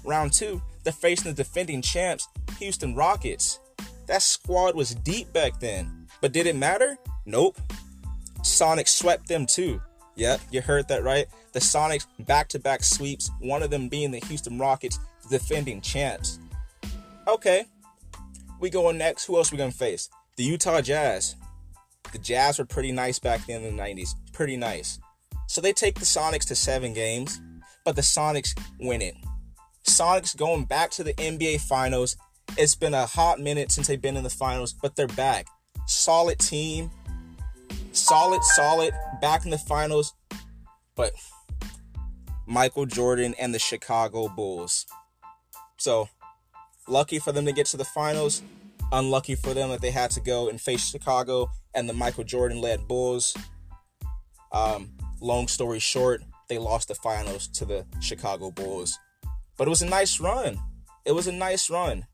Round 0.04 0.32
two, 0.32 0.60
they're 0.82 0.92
facing 0.92 1.30
the 1.30 1.36
defending 1.36 1.80
champs, 1.80 2.26
Houston 2.58 2.96
Rockets. 2.96 3.60
That 4.06 4.20
squad 4.20 4.74
was 4.74 4.96
deep 4.96 5.32
back 5.32 5.60
then. 5.60 6.08
But 6.20 6.32
did 6.32 6.46
it 6.46 6.56
matter? 6.56 6.96
Nope. 7.24 7.56
Sonic 8.42 8.88
swept 8.88 9.28
them 9.28 9.46
too. 9.46 9.80
Yep, 10.16 10.40
you 10.50 10.60
heard 10.60 10.88
that 10.88 11.02
right. 11.02 11.26
The 11.52 11.60
Sonics 11.60 12.06
back 12.20 12.48
to 12.48 12.58
back 12.58 12.84
sweeps, 12.84 13.30
one 13.40 13.62
of 13.62 13.70
them 13.70 13.88
being 13.88 14.10
the 14.10 14.24
Houston 14.26 14.58
Rockets, 14.58 14.98
defending 15.30 15.80
champs. 15.80 16.38
Okay, 17.26 17.66
we 18.60 18.70
go 18.70 18.88
on 18.88 18.98
next. 18.98 19.26
Who 19.26 19.36
else 19.36 19.50
we 19.50 19.58
gonna 19.58 19.72
face? 19.72 20.08
The 20.36 20.44
Utah 20.44 20.80
Jazz. 20.80 21.36
The 22.12 22.18
Jazz 22.18 22.58
were 22.58 22.64
pretty 22.64 22.92
nice 22.92 23.18
back 23.18 23.46
then 23.46 23.62
in 23.62 23.76
the 23.76 23.82
90s. 23.82 24.14
Pretty 24.32 24.56
nice. 24.56 25.00
So 25.46 25.60
they 25.60 25.72
take 25.72 25.98
the 25.98 26.04
Sonics 26.04 26.46
to 26.48 26.54
seven 26.54 26.92
games, 26.92 27.40
but 27.84 27.96
the 27.96 28.02
Sonics 28.02 28.58
win 28.78 29.02
it. 29.02 29.14
Sonics 29.84 30.36
going 30.36 30.64
back 30.64 30.90
to 30.92 31.04
the 31.04 31.14
NBA 31.14 31.60
Finals. 31.60 32.16
It's 32.56 32.74
been 32.74 32.94
a 32.94 33.06
hot 33.06 33.40
minute 33.40 33.72
since 33.72 33.86
they've 33.86 34.00
been 34.00 34.16
in 34.16 34.22
the 34.22 34.30
finals, 34.30 34.72
but 34.72 34.96
they're 34.96 35.06
back. 35.08 35.46
Solid 35.86 36.38
team, 36.38 36.90
solid, 37.96 38.42
solid, 38.42 38.94
back 39.20 39.44
in 39.44 39.50
the 39.50 39.58
finals. 39.58 40.14
But 40.94 41.12
Michael 42.46 42.86
Jordan 42.86 43.34
and 43.38 43.54
the 43.54 43.58
Chicago 43.58 44.28
Bulls. 44.28 44.86
So, 45.76 46.08
lucky 46.88 47.18
for 47.18 47.32
them 47.32 47.46
to 47.46 47.52
get 47.52 47.66
to 47.66 47.76
the 47.76 47.84
finals. 47.84 48.42
Unlucky 48.92 49.34
for 49.34 49.54
them 49.54 49.70
that 49.70 49.80
they 49.80 49.90
had 49.90 50.10
to 50.12 50.20
go 50.20 50.48
and 50.48 50.60
face 50.60 50.88
Chicago 50.88 51.50
and 51.74 51.88
the 51.88 51.94
Michael 51.94 52.24
Jordan 52.24 52.60
led 52.60 52.86
Bulls. 52.86 53.36
Um, 54.52 54.92
long 55.20 55.48
story 55.48 55.80
short, 55.80 56.22
they 56.48 56.58
lost 56.58 56.88
the 56.88 56.94
finals 56.94 57.48
to 57.48 57.64
the 57.64 57.86
Chicago 58.00 58.50
Bulls. 58.50 58.98
But 59.56 59.66
it 59.66 59.70
was 59.70 59.82
a 59.82 59.86
nice 59.86 60.20
run. 60.20 60.58
It 61.04 61.12
was 61.12 61.26
a 61.26 61.32
nice 61.32 61.70
run. 61.70 62.06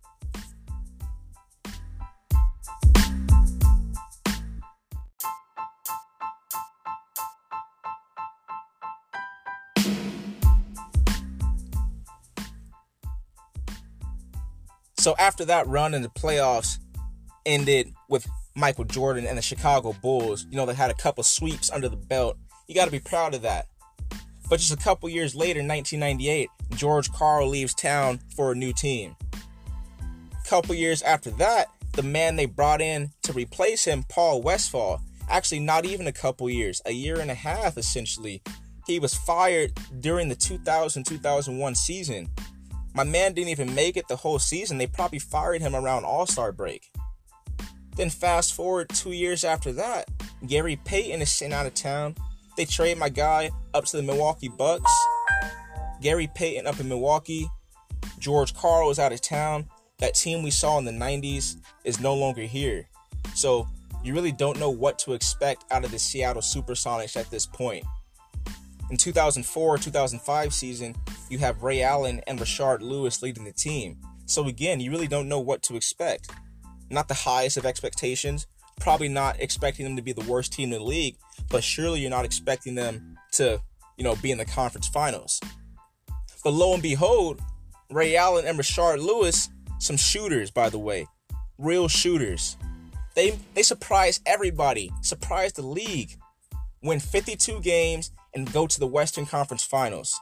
So 15.00 15.14
after 15.19 15.47
that 15.47 15.66
run 15.66 15.95
in 15.95 16.02
the 16.02 16.11
playoffs 16.11 16.78
ended 17.47 17.90
with 18.11 18.28
Michael 18.54 18.85
Jordan 18.85 19.25
and 19.25 19.38
the 19.38 19.42
Chicago 19.42 19.95
Bulls, 20.02 20.47
you 20.50 20.59
know, 20.59 20.66
they 20.66 20.75
had 20.75 20.90
a 20.90 20.95
couple 20.95 21.25
sweeps 21.25 21.71
under 21.71 21.88
the 21.88 21.97
belt. 21.97 22.37
You 22.69 22.75
got 22.75 22.85
to 22.85 22.90
be 22.90 23.00
proud 23.00 23.35
of 23.35 23.40
that. 23.40 23.66
But 24.50 24.61
just 24.61 24.75
a 24.75 24.76
couple 24.76 25.09
years 25.09 25.35
later, 25.35 25.61
1998, 25.61 26.50
George 26.76 27.11
Karl 27.12 27.49
leaves 27.49 27.73
town 27.73 28.21
for 28.37 28.52
a 28.52 28.54
new 28.54 28.75
team. 28.75 29.16
A 30.02 30.47
couple 30.47 30.75
years 30.75 31.00
after 31.00 31.30
that, 31.30 31.69
the 31.95 32.02
man 32.02 32.37
they 32.37 32.45
brought 32.45 32.83
in 32.83 33.11
to 33.23 33.33
replace 33.33 33.87
him, 33.87 34.04
Paul 34.07 34.42
Westphal, 34.42 35.00
actually 35.30 35.61
not 35.61 35.87
even 35.87 36.09
a 36.09 36.12
couple 36.12 36.50
years, 36.50 36.83
a 36.85 36.92
year 36.92 37.21
and 37.21 37.30
a 37.30 37.35
half 37.35 37.78
essentially, 37.78 38.42
he 38.87 38.99
was 38.99 39.14
fired 39.14 39.73
during 40.00 40.28
the 40.28 40.37
2000 40.37 41.04
2001 41.04 41.75
season. 41.75 42.28
My 42.94 43.04
man 43.04 43.32
didn't 43.32 43.50
even 43.50 43.75
make 43.75 43.97
it 43.97 44.09
the 44.09 44.16
whole 44.16 44.38
season. 44.38 44.78
They 44.78 44.87
probably 44.87 45.18
fired 45.18 45.61
him 45.61 45.75
around 45.75 46.04
All 46.04 46.26
Star 46.26 46.52
break. 46.52 46.90
Then 47.97 48.11
fast 48.11 48.54
forward 48.54 48.88
two 48.88 49.12
years 49.12 49.44
after 49.44 49.73
that, 49.75 50.09
Gary 50.47 50.76
Payton 50.85 51.23
is 51.23 51.30
sent 51.30 51.52
out 51.52 51.66
of 51.66 51.75
town. 51.75 52.14
They 52.56 52.64
trade 52.64 52.99
my 52.99 53.09
guy 53.09 53.50
up 53.75 53.85
to 53.87 53.97
the 53.97 54.02
Milwaukee 54.02 54.49
Bucks. 54.49 54.90
Gary 56.00 56.28
Payton 56.35 56.66
up 56.66 56.80
in 56.80 56.88
Milwaukee. 56.88 57.47
George 58.18 58.54
Karl 58.54 58.90
is 58.90 58.99
out 58.99 59.12
of 59.12 59.20
town. 59.20 59.66
That 59.99 60.14
team 60.14 60.42
we 60.42 60.50
saw 60.50 60.78
in 60.78 60.85
the 60.85 60.92
90s 60.92 61.56
is 61.85 62.00
no 62.00 62.14
longer 62.14 62.42
here. 62.42 62.88
So 63.35 63.68
you 64.02 64.14
really 64.14 64.32
don't 64.32 64.59
know 64.59 64.70
what 64.70 64.99
to 65.00 65.12
expect 65.12 65.64
out 65.70 65.85
of 65.85 65.90
the 65.90 65.99
Seattle 65.99 66.42
Supersonics 66.42 67.18
at 67.18 67.30
this 67.30 67.47
point. 67.47 67.85
In 68.90 68.97
2004 68.97 69.78
2005 69.78 70.52
season, 70.52 70.97
you 71.28 71.38
have 71.38 71.62
Ray 71.62 71.82
Allen 71.82 72.20
and 72.26 72.40
Rashard 72.40 72.80
Lewis 72.80 73.23
leading 73.23 73.44
the 73.44 73.52
team. 73.52 73.97
So 74.26 74.49
again, 74.49 74.80
you 74.80 74.90
really 74.90 75.06
don't 75.06 75.28
know 75.28 75.38
what 75.38 75.62
to 75.64 75.76
expect. 75.76 76.30
Not 76.90 77.06
the 77.06 77.14
highest 77.14 77.56
of 77.56 77.64
expectations, 77.64 78.49
probably 78.80 79.09
not 79.09 79.38
expecting 79.38 79.85
them 79.85 79.94
to 79.94 80.02
be 80.02 80.12
the 80.12 80.28
worst 80.28 80.52
team 80.52 80.73
in 80.73 80.80
the 80.80 80.85
league, 80.85 81.16
but 81.49 81.62
surely 81.62 82.00
you're 82.00 82.11
not 82.11 82.25
expecting 82.25 82.75
them 82.75 83.16
to, 83.32 83.61
you 83.97 84.02
know, 84.02 84.16
be 84.16 84.32
in 84.32 84.38
the 84.38 84.44
conference 84.44 84.88
finals. 84.88 85.40
But 86.42 86.52
lo 86.52 86.75
and 86.75 86.82
behold, 86.82 87.40
Ray 87.90 88.16
Allen 88.16 88.44
and 88.44 88.59
Rashard 88.59 88.99
Lewis, 88.99 89.50
some 89.78 89.97
shooters, 89.97 90.50
by 90.50 90.68
the 90.68 90.78
way, 90.78 91.06
real 91.59 91.87
shooters. 91.87 92.56
They 93.14 93.38
they 93.54 93.62
surprise 93.62 94.20
everybody, 94.26 94.90
surprise 95.02 95.52
the 95.52 95.62
league, 95.62 96.16
win 96.82 96.99
52 96.99 97.61
games 97.61 98.11
and 98.34 98.52
go 98.52 98.66
to 98.66 98.80
the 98.80 98.87
Western 98.87 99.26
Conference 99.26 99.64
Finals. 99.64 100.18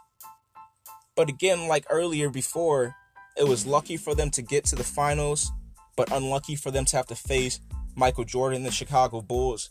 But 1.16 1.28
again, 1.28 1.68
like 1.68 1.86
earlier 1.90 2.30
before, 2.30 2.94
it 3.36 3.46
was 3.46 3.66
lucky 3.66 3.96
for 3.96 4.14
them 4.14 4.30
to 4.30 4.42
get 4.42 4.64
to 4.66 4.76
the 4.76 4.84
finals, 4.84 5.50
but 5.96 6.12
unlucky 6.12 6.56
for 6.56 6.70
them 6.70 6.84
to 6.86 6.96
have 6.96 7.06
to 7.06 7.14
face 7.14 7.60
Michael 7.98 8.24
Jordan, 8.24 8.58
and 8.58 8.66
the 8.66 8.70
Chicago 8.70 9.20
Bulls. 9.20 9.68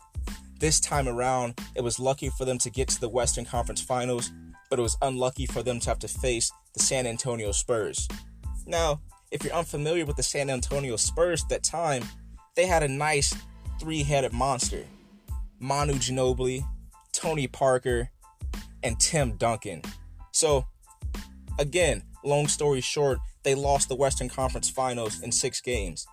This 0.60 0.82
time 0.82 1.08
around, 1.08 1.58
it 1.76 1.82
was 1.82 1.98
lucky 1.98 2.30
for 2.30 2.44
them 2.44 2.58
to 2.58 2.70
get 2.70 2.90
to 2.90 3.00
the 3.00 3.08
Western 3.08 3.46
Conference 3.46 3.82
Finals, 3.82 4.32
but 4.70 4.80
it 4.80 4.82
was 4.82 4.98
unlucky 5.02 5.46
for 5.46 5.64
them 5.64 5.80
to 5.80 5.90
have 5.90 6.00
to 6.00 6.10
face 6.10 6.52
the 6.74 6.84
San 6.84 7.08
Antonio 7.08 7.54
Spurs. 7.54 8.06
Now, 8.66 9.00
if 9.32 9.46
you're 9.46 9.54
unfamiliar 9.54 10.06
with 10.06 10.18
the 10.18 10.24
San 10.24 10.50
Antonio 10.50 10.98
Spurs 10.98 11.44
at 11.44 11.50
that 11.50 11.64
time, 11.64 12.04
they 12.56 12.66
had 12.66 12.84
a 12.84 12.88
nice 12.90 13.34
three 13.80 14.04
headed 14.04 14.34
monster 14.34 14.84
Manu 15.60 15.94
Ginobili, 15.94 16.66
Tony 17.14 17.48
Parker, 17.48 18.10
and 18.88 19.00
Tim 19.00 19.34
Duncan. 19.34 19.82
So, 20.32 20.66
again, 21.60 22.04
long 22.24 22.48
story 22.48 22.82
short, 22.82 23.20
they 23.44 23.54
lost 23.54 23.90
the 23.90 23.96
Western 23.96 24.30
Conference 24.30 24.70
Finals 24.70 25.22
in 25.22 25.32
six 25.32 25.62
games. 25.62 26.08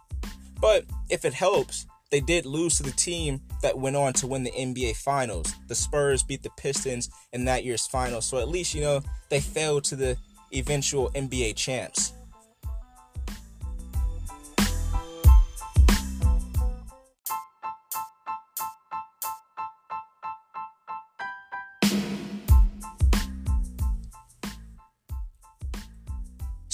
But 0.61 0.85
if 1.09 1.25
it 1.25 1.33
helps, 1.35 1.87
they 2.11 2.21
did 2.21 2.47
lose 2.47 2.77
to 2.77 2.83
the 2.83 2.91
team 2.93 3.41
that 3.63 3.79
went 3.79 3.97
on 3.97 4.13
to 4.15 4.27
win 4.27 4.45
the 4.45 4.51
NBA 4.51 4.97
Finals. 4.97 5.55
The 5.69 5.75
Spurs 5.75 6.23
beat 6.23 6.43
the 6.43 6.51
Pistons 6.57 7.09
in 7.33 7.45
that 7.47 7.65
year's 7.65 7.87
finals. 7.87 8.27
So 8.27 8.39
at 8.39 8.49
least, 8.49 8.75
you 8.75 8.83
know, 8.83 9.01
they 9.31 9.41
fell 9.41 9.81
to 9.81 9.97
the 9.97 10.17
eventual 10.53 11.11
NBA 11.11 11.57
champs. 11.57 12.13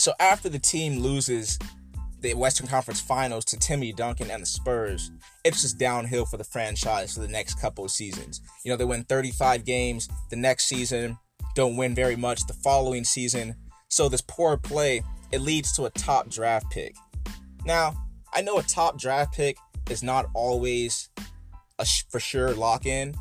So 0.01 0.15
after 0.19 0.49
the 0.49 0.59
team 0.59 1.01
loses 1.01 1.59
the 2.21 2.33
Western 2.33 2.67
Conference 2.67 3.03
Finals 3.03 3.45
to 3.45 3.59
Timmy 3.59 3.93
Duncan 3.93 4.31
and 4.31 4.41
the 4.41 4.47
Spurs, 4.47 5.11
it's 5.45 5.61
just 5.61 5.79
downhill 5.79 6.25
for 6.25 6.39
the 6.39 6.45
franchise 6.45 7.13
for 7.13 7.21
the 7.21 7.29
next 7.29 7.61
couple 7.61 7.85
of 7.85 7.91
seasons. 7.91 8.41
You 8.65 8.71
know, 8.71 8.79
they 8.79 8.87
win 8.87 9.05
35 9.05 9.67
games 9.67 10.09
the 10.31 10.37
next 10.37 10.65
season, 10.65 11.19
don't 11.55 11.77
win 11.77 11.95
very 11.95 12.17
much 12.17 12.47
the 12.47 12.55
following 12.55 13.05
season. 13.05 13.55
So 13.89 14.09
this 14.09 14.23
poor 14.23 14.57
play, 14.57 15.03
it 15.33 15.43
leads 15.43 15.71
to 15.73 15.85
a 15.85 15.91
top 15.91 16.31
draft 16.31 16.71
pick. 16.71 16.95
Now, 17.67 17.95
I 18.33 18.41
know 18.41 18.57
a 18.57 18.63
top 18.63 18.99
draft 18.99 19.35
pick 19.35 19.59
is 19.91 20.03
not 20.03 20.31
always 20.33 21.11
a 21.79 21.85
sh- 21.85 22.05
for 22.09 22.21
sure 22.21 22.55
lock 22.55 22.87
in. 22.87 23.15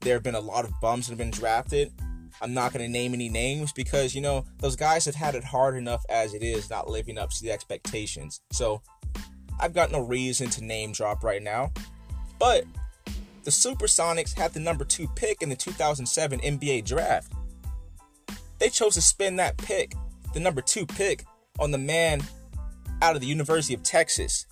There 0.00 0.14
have 0.14 0.22
been 0.22 0.36
a 0.36 0.40
lot 0.40 0.64
of 0.64 0.72
bums 0.80 1.06
that 1.06 1.12
have 1.12 1.18
been 1.18 1.30
drafted, 1.30 1.92
I'm 2.42 2.52
not 2.54 2.72
going 2.72 2.84
to 2.84 2.90
name 2.90 3.14
any 3.14 3.28
names 3.28 3.72
because, 3.72 4.14
you 4.14 4.20
know, 4.20 4.44
those 4.58 4.76
guys 4.76 5.04
have 5.06 5.14
had 5.14 5.34
it 5.34 5.44
hard 5.44 5.76
enough 5.76 6.04
as 6.08 6.34
it 6.34 6.42
is, 6.42 6.68
not 6.68 6.88
living 6.88 7.18
up 7.18 7.30
to 7.30 7.42
the 7.42 7.50
expectations. 7.50 8.40
So 8.52 8.82
I've 9.60 9.72
got 9.72 9.92
no 9.92 10.00
reason 10.00 10.50
to 10.50 10.64
name 10.64 10.92
drop 10.92 11.22
right 11.22 11.42
now. 11.42 11.72
But 12.38 12.64
the 13.44 13.50
Supersonics 13.50 14.36
had 14.36 14.52
the 14.52 14.60
number 14.60 14.84
two 14.84 15.08
pick 15.14 15.42
in 15.42 15.48
the 15.48 15.56
2007 15.56 16.40
NBA 16.40 16.84
draft. 16.84 17.32
They 18.58 18.68
chose 18.68 18.94
to 18.94 19.02
spend 19.02 19.38
that 19.38 19.56
pick, 19.56 19.94
the 20.32 20.40
number 20.40 20.60
two 20.60 20.86
pick, 20.86 21.24
on 21.58 21.70
the 21.70 21.78
man 21.78 22.22
out 23.02 23.14
of 23.14 23.20
the 23.20 23.26
University 23.26 23.74
of 23.74 23.82
Texas. 23.82 24.46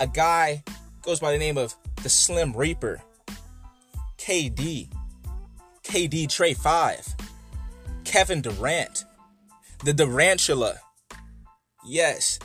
A 0.00 0.06
guy 0.06 0.64
goes 1.02 1.20
by 1.20 1.32
the 1.32 1.38
name 1.38 1.58
of 1.58 1.74
the 2.02 2.08
Slim 2.08 2.52
Reaper, 2.54 3.02
KD. 4.18 4.88
KD 5.90 6.28
Trey 6.28 6.54
5, 6.54 7.16
Kevin 8.04 8.40
Durant, 8.42 9.04
the 9.84 9.92
Durantula. 9.92 10.76
Yes, 11.84 12.38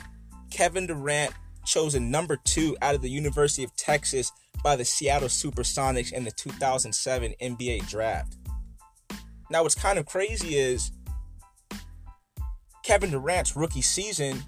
Kevin 0.50 0.88
Durant 0.88 1.32
chosen 1.64 2.10
number 2.10 2.38
two 2.42 2.76
out 2.82 2.96
of 2.96 3.02
the 3.02 3.08
University 3.08 3.62
of 3.62 3.76
Texas 3.76 4.32
by 4.64 4.74
the 4.74 4.84
Seattle 4.84 5.28
Supersonics 5.28 6.12
in 6.12 6.24
the 6.24 6.32
2007 6.32 7.34
NBA 7.40 7.88
draft. 7.88 8.36
Now, 9.48 9.62
what's 9.62 9.76
kind 9.76 10.00
of 10.00 10.06
crazy 10.06 10.56
is 10.56 10.90
Kevin 12.82 13.12
Durant's 13.12 13.54
rookie 13.54 13.80
season 13.80 14.42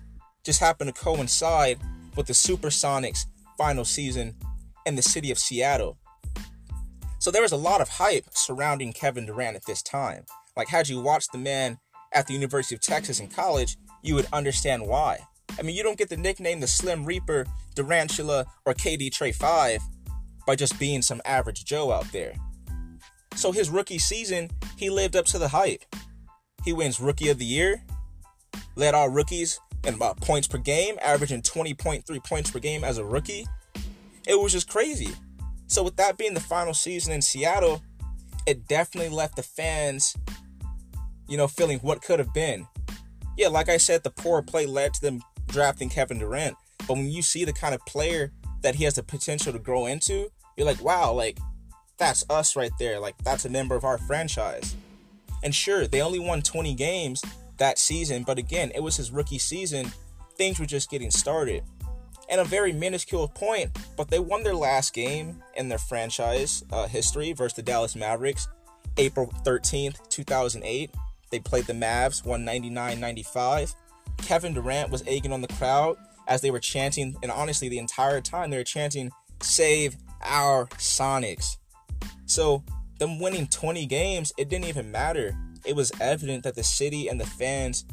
just 0.44 0.58
happened 0.58 0.92
to 0.92 1.00
coincide 1.00 1.78
with 2.16 2.26
the 2.26 2.32
Supersonics' 2.32 3.26
final 3.56 3.84
season 3.84 4.34
in 4.86 4.96
the 4.96 5.02
city 5.02 5.30
of 5.30 5.38
Seattle. 5.38 5.98
So 7.28 7.32
there 7.32 7.42
was 7.42 7.52
a 7.52 7.58
lot 7.58 7.82
of 7.82 7.90
hype 7.90 8.24
surrounding 8.32 8.94
Kevin 8.94 9.26
Durant 9.26 9.54
at 9.54 9.66
this 9.66 9.82
time. 9.82 10.24
Like, 10.56 10.68
had 10.68 10.88
you 10.88 10.98
watched 10.98 11.30
the 11.30 11.36
man 11.36 11.76
at 12.14 12.26
the 12.26 12.32
University 12.32 12.74
of 12.74 12.80
Texas 12.80 13.20
in 13.20 13.28
college, 13.28 13.76
you 14.02 14.14
would 14.14 14.26
understand 14.32 14.86
why. 14.86 15.18
I 15.58 15.60
mean, 15.60 15.76
you 15.76 15.82
don't 15.82 15.98
get 15.98 16.08
the 16.08 16.16
nickname 16.16 16.60
the 16.60 16.66
Slim 16.66 17.04
Reaper, 17.04 17.44
Durantula, 17.76 18.46
or 18.64 18.72
KD 18.72 19.12
Trey 19.12 19.32
5 19.32 19.78
by 20.46 20.56
just 20.56 20.78
being 20.78 21.02
some 21.02 21.20
average 21.26 21.66
Joe 21.66 21.92
out 21.92 22.10
there. 22.12 22.32
So 23.34 23.52
his 23.52 23.68
rookie 23.68 23.98
season, 23.98 24.48
he 24.78 24.88
lived 24.88 25.14
up 25.14 25.26
to 25.26 25.38
the 25.38 25.48
hype. 25.48 25.84
He 26.64 26.72
wins 26.72 26.98
Rookie 26.98 27.28
of 27.28 27.36
the 27.36 27.44
Year, 27.44 27.82
led 28.74 28.94
all 28.94 29.10
rookies 29.10 29.60
in 29.84 29.92
about 29.92 30.18
points 30.22 30.48
per 30.48 30.56
game, 30.56 30.98
averaging 31.02 31.42
20.3 31.42 32.24
points 32.24 32.50
per 32.50 32.58
game 32.58 32.84
as 32.84 32.96
a 32.96 33.04
rookie. 33.04 33.46
It 34.26 34.40
was 34.40 34.52
just 34.52 34.70
crazy. 34.70 35.10
So, 35.68 35.82
with 35.82 35.96
that 35.96 36.16
being 36.16 36.34
the 36.34 36.40
final 36.40 36.74
season 36.74 37.12
in 37.12 37.22
Seattle, 37.22 37.82
it 38.46 38.66
definitely 38.66 39.14
left 39.14 39.36
the 39.36 39.42
fans, 39.42 40.16
you 41.28 41.36
know, 41.36 41.46
feeling 41.46 41.78
what 41.80 42.02
could 42.02 42.18
have 42.18 42.32
been. 42.32 42.66
Yeah, 43.36 43.48
like 43.48 43.68
I 43.68 43.76
said, 43.76 44.02
the 44.02 44.10
poor 44.10 44.42
play 44.42 44.66
led 44.66 44.94
to 44.94 45.00
them 45.02 45.22
drafting 45.46 45.90
Kevin 45.90 46.18
Durant. 46.18 46.56
But 46.86 46.96
when 46.96 47.10
you 47.10 47.20
see 47.20 47.44
the 47.44 47.52
kind 47.52 47.74
of 47.74 47.84
player 47.84 48.32
that 48.62 48.74
he 48.74 48.84
has 48.84 48.94
the 48.94 49.02
potential 49.02 49.52
to 49.52 49.58
grow 49.58 49.86
into, 49.86 50.30
you're 50.56 50.66
like, 50.66 50.82
wow, 50.82 51.12
like, 51.12 51.38
that's 51.98 52.24
us 52.30 52.56
right 52.56 52.72
there. 52.78 52.98
Like, 52.98 53.16
that's 53.18 53.44
a 53.44 53.50
member 53.50 53.76
of 53.76 53.84
our 53.84 53.98
franchise. 53.98 54.74
And 55.44 55.54
sure, 55.54 55.86
they 55.86 56.00
only 56.00 56.18
won 56.18 56.40
20 56.40 56.74
games 56.74 57.22
that 57.58 57.78
season, 57.78 58.22
but 58.22 58.38
again, 58.38 58.72
it 58.74 58.82
was 58.82 58.96
his 58.96 59.10
rookie 59.10 59.38
season. 59.38 59.92
Things 60.36 60.58
were 60.58 60.66
just 60.66 60.90
getting 60.90 61.10
started 61.10 61.62
and 62.28 62.40
a 62.40 62.44
very 62.44 62.72
minuscule 62.72 63.28
point, 63.28 63.76
but 63.96 64.08
they 64.08 64.18
won 64.18 64.42
their 64.42 64.54
last 64.54 64.92
game 64.92 65.42
in 65.56 65.68
their 65.68 65.78
franchise 65.78 66.62
uh, 66.72 66.86
history 66.86 67.32
versus 67.32 67.56
the 67.56 67.62
Dallas 67.62 67.96
Mavericks, 67.96 68.48
April 68.96 69.32
13th, 69.44 70.08
2008. 70.08 70.90
They 71.30 71.38
played 71.38 71.66
the 71.66 71.72
Mavs, 71.72 72.24
199 72.24 73.00
95. 73.00 73.74
Kevin 74.18 74.54
Durant 74.54 74.90
was 74.90 75.04
egging 75.06 75.32
on 75.32 75.40
the 75.40 75.48
crowd 75.48 75.96
as 76.26 76.42
they 76.42 76.50
were 76.50 76.60
chanting, 76.60 77.16
and 77.22 77.32
honestly, 77.32 77.68
the 77.68 77.78
entire 77.78 78.20
time 78.20 78.50
they 78.50 78.58
were 78.58 78.64
chanting, 78.64 79.10
save 79.40 79.96
our 80.22 80.66
Sonics. 80.76 81.56
So, 82.26 82.62
them 82.98 83.18
winning 83.18 83.46
20 83.46 83.86
games, 83.86 84.32
it 84.36 84.48
didn't 84.48 84.66
even 84.66 84.90
matter. 84.90 85.36
It 85.64 85.74
was 85.74 85.92
evident 86.00 86.44
that 86.44 86.54
the 86.54 86.64
city 86.64 87.08
and 87.08 87.20
the 87.20 87.26
fans, 87.26 87.84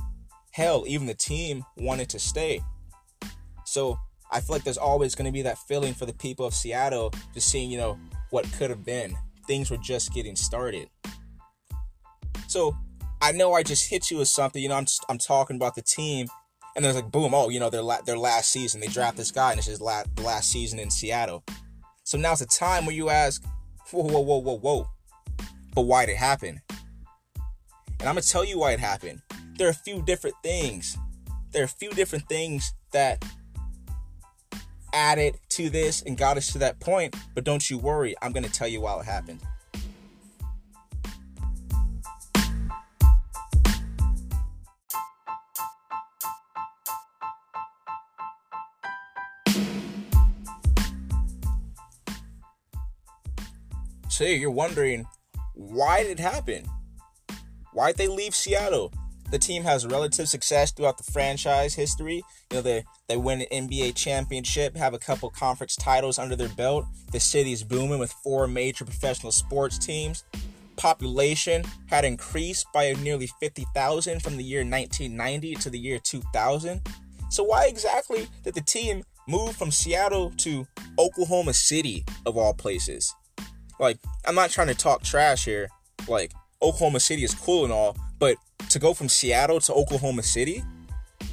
hell, 0.51 0.83
even 0.87 1.07
the 1.07 1.13
team 1.13 1.63
wanted 1.77 2.09
to 2.09 2.19
stay. 2.19 2.61
So, 3.63 3.99
I 4.35 4.41
feel 4.41 4.55
like 4.55 4.63
there's 4.63 4.77
always 4.77 5.15
going 5.15 5.27
to 5.27 5.31
be 5.31 5.43
that 5.43 5.57
feeling 5.57 5.93
for 5.93 6.05
the 6.05 6.13
people 6.13 6.45
of 6.45 6.53
Seattle, 6.53 7.13
just 7.33 7.49
seeing, 7.49 7.71
you 7.71 7.77
know, 7.77 7.97
what 8.31 8.45
could 8.53 8.69
have 8.69 8.83
been. 8.83 9.15
Things 9.47 9.71
were 9.71 9.77
just 9.77 10.13
getting 10.13 10.35
started. 10.35 10.89
So, 12.47 12.75
I 13.21 13.31
know 13.31 13.53
I 13.53 13.63
just 13.63 13.89
hit 13.89 14.11
you 14.11 14.17
with 14.17 14.27
something, 14.27 14.61
you 14.61 14.67
know, 14.67 14.75
I'm, 14.75 14.85
just, 14.85 15.05
I'm 15.07 15.17
talking 15.17 15.55
about 15.55 15.75
the 15.75 15.81
team 15.81 16.27
and 16.75 16.83
there's 16.83 16.95
like 16.95 17.11
boom, 17.11 17.33
oh, 17.33 17.49
you 17.49 17.59
know, 17.59 17.69
their 17.69 17.81
la- 17.81 18.01
their 18.01 18.17
last 18.17 18.51
season, 18.51 18.81
they 18.81 18.87
draft 18.87 19.17
this 19.17 19.31
guy, 19.31 19.51
and 19.51 19.57
it's 19.57 19.67
his 19.67 19.79
la- 19.81 20.03
last 20.21 20.51
season 20.51 20.79
in 20.79 20.89
Seattle. 20.89 21.43
So 22.03 22.17
now's 22.17 22.39
the 22.39 22.45
time 22.45 22.85
where 22.85 22.95
you 22.95 23.09
ask, 23.09 23.43
whoa, 23.91 24.03
whoa, 24.03 24.19
whoa, 24.19 24.39
whoa, 24.39 24.57
whoa, 24.57 24.89
but 25.73 25.83
why 25.83 26.05
did 26.05 26.13
it 26.13 26.17
happen? 26.17 26.61
And 27.99 28.09
I'm 28.09 28.15
gonna 28.15 28.21
tell 28.21 28.43
you 28.43 28.59
why 28.59 28.73
it 28.73 28.79
happened. 28.79 29.21
There 29.57 29.67
are 29.67 29.71
a 29.71 29.73
few 29.73 30.01
different 30.01 30.35
things. 30.43 30.97
There 31.51 31.61
are 31.61 31.65
a 31.65 31.69
few 31.69 31.91
different 31.91 32.27
things 32.27 32.73
that 32.91 33.23
added 34.95 35.37
to 35.49 35.69
this 35.69 36.01
and 36.01 36.17
got 36.17 36.37
us 36.37 36.51
to 36.53 36.57
that 36.59 36.79
point. 36.79 37.15
But 37.35 37.43
don't 37.43 37.69
you 37.69 37.77
worry, 37.77 38.15
I'm 38.21 38.31
gonna 38.31 38.49
tell 38.49 38.67
you 38.67 38.81
why 38.81 38.97
it 38.97 39.05
happened. 39.05 39.41
So 54.07 54.23
you're 54.23 54.49
wondering, 54.49 55.05
why 55.55 56.03
did 56.03 56.11
it 56.11 56.19
happen? 56.19 56.63
Why 57.73 57.91
did 57.91 57.97
they 57.97 58.07
leave 58.07 58.33
Seattle? 58.33 58.93
The 59.35 59.39
team 59.39 59.63
has 59.63 59.85
relative 59.85 60.29
success 60.29 60.71
throughout 60.71 60.97
the 60.97 61.11
franchise 61.11 61.73
history. 61.73 62.23
You 62.51 62.55
know, 62.55 62.61
they, 62.61 62.85
they 63.09 63.17
win 63.17 63.41
an 63.41 63.67
NBA 63.67 63.93
championship, 63.93 64.77
have 64.77 64.93
a 64.93 64.97
couple 64.97 65.29
conference 65.29 65.75
titles 65.75 66.17
under 66.17 66.37
their 66.37 66.47
belt. 66.47 66.85
The 67.11 67.19
city's 67.19 67.61
booming 67.61 67.99
with 67.99 68.13
four 68.23 68.47
major 68.47 68.85
professional 68.85 69.33
sports 69.33 69.77
teams. 69.77 70.23
Population 70.77 71.65
had 71.87 72.05
increased 72.05 72.65
by 72.73 72.93
nearly 72.93 73.27
50,000 73.41 74.21
from 74.21 74.37
the 74.37 74.43
year 74.45 74.61
1990 74.61 75.55
to 75.55 75.69
the 75.69 75.79
year 75.79 75.99
2000. 75.99 76.79
So, 77.29 77.43
why 77.43 77.65
exactly 77.65 78.29
did 78.45 78.53
the 78.53 78.61
team 78.61 79.03
move 79.27 79.53
from 79.57 79.69
Seattle 79.69 80.31
to 80.37 80.65
Oklahoma 80.97 81.53
City, 81.53 82.05
of 82.25 82.37
all 82.37 82.53
places? 82.53 83.13
Like, 83.81 83.97
I'm 84.25 84.35
not 84.35 84.51
trying 84.51 84.67
to 84.67 84.75
talk 84.75 85.03
trash 85.03 85.43
here. 85.43 85.67
Like, 86.07 86.31
Oklahoma 86.65 86.99
City 86.99 87.23
is 87.23 87.35
cool 87.35 87.63
and 87.63 87.71
all, 87.71 87.95
but 88.17 88.37
to 88.69 88.79
go 88.79 88.95
from 88.95 89.07
Seattle 89.07 89.59
to 89.61 89.73
Oklahoma 89.73 90.23
City, 90.23 90.63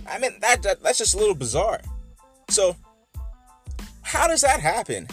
I 0.07 0.19
mean 0.19 0.33
that, 0.41 0.63
that 0.63 0.83
that's 0.83 0.99
just 0.99 1.15
a 1.15 1.19
little 1.19 1.35
bizarre. 1.35 1.81
So, 2.51 2.77
how 4.03 4.29
does 4.29 4.43
that 4.43 4.61
happen? 4.61 5.09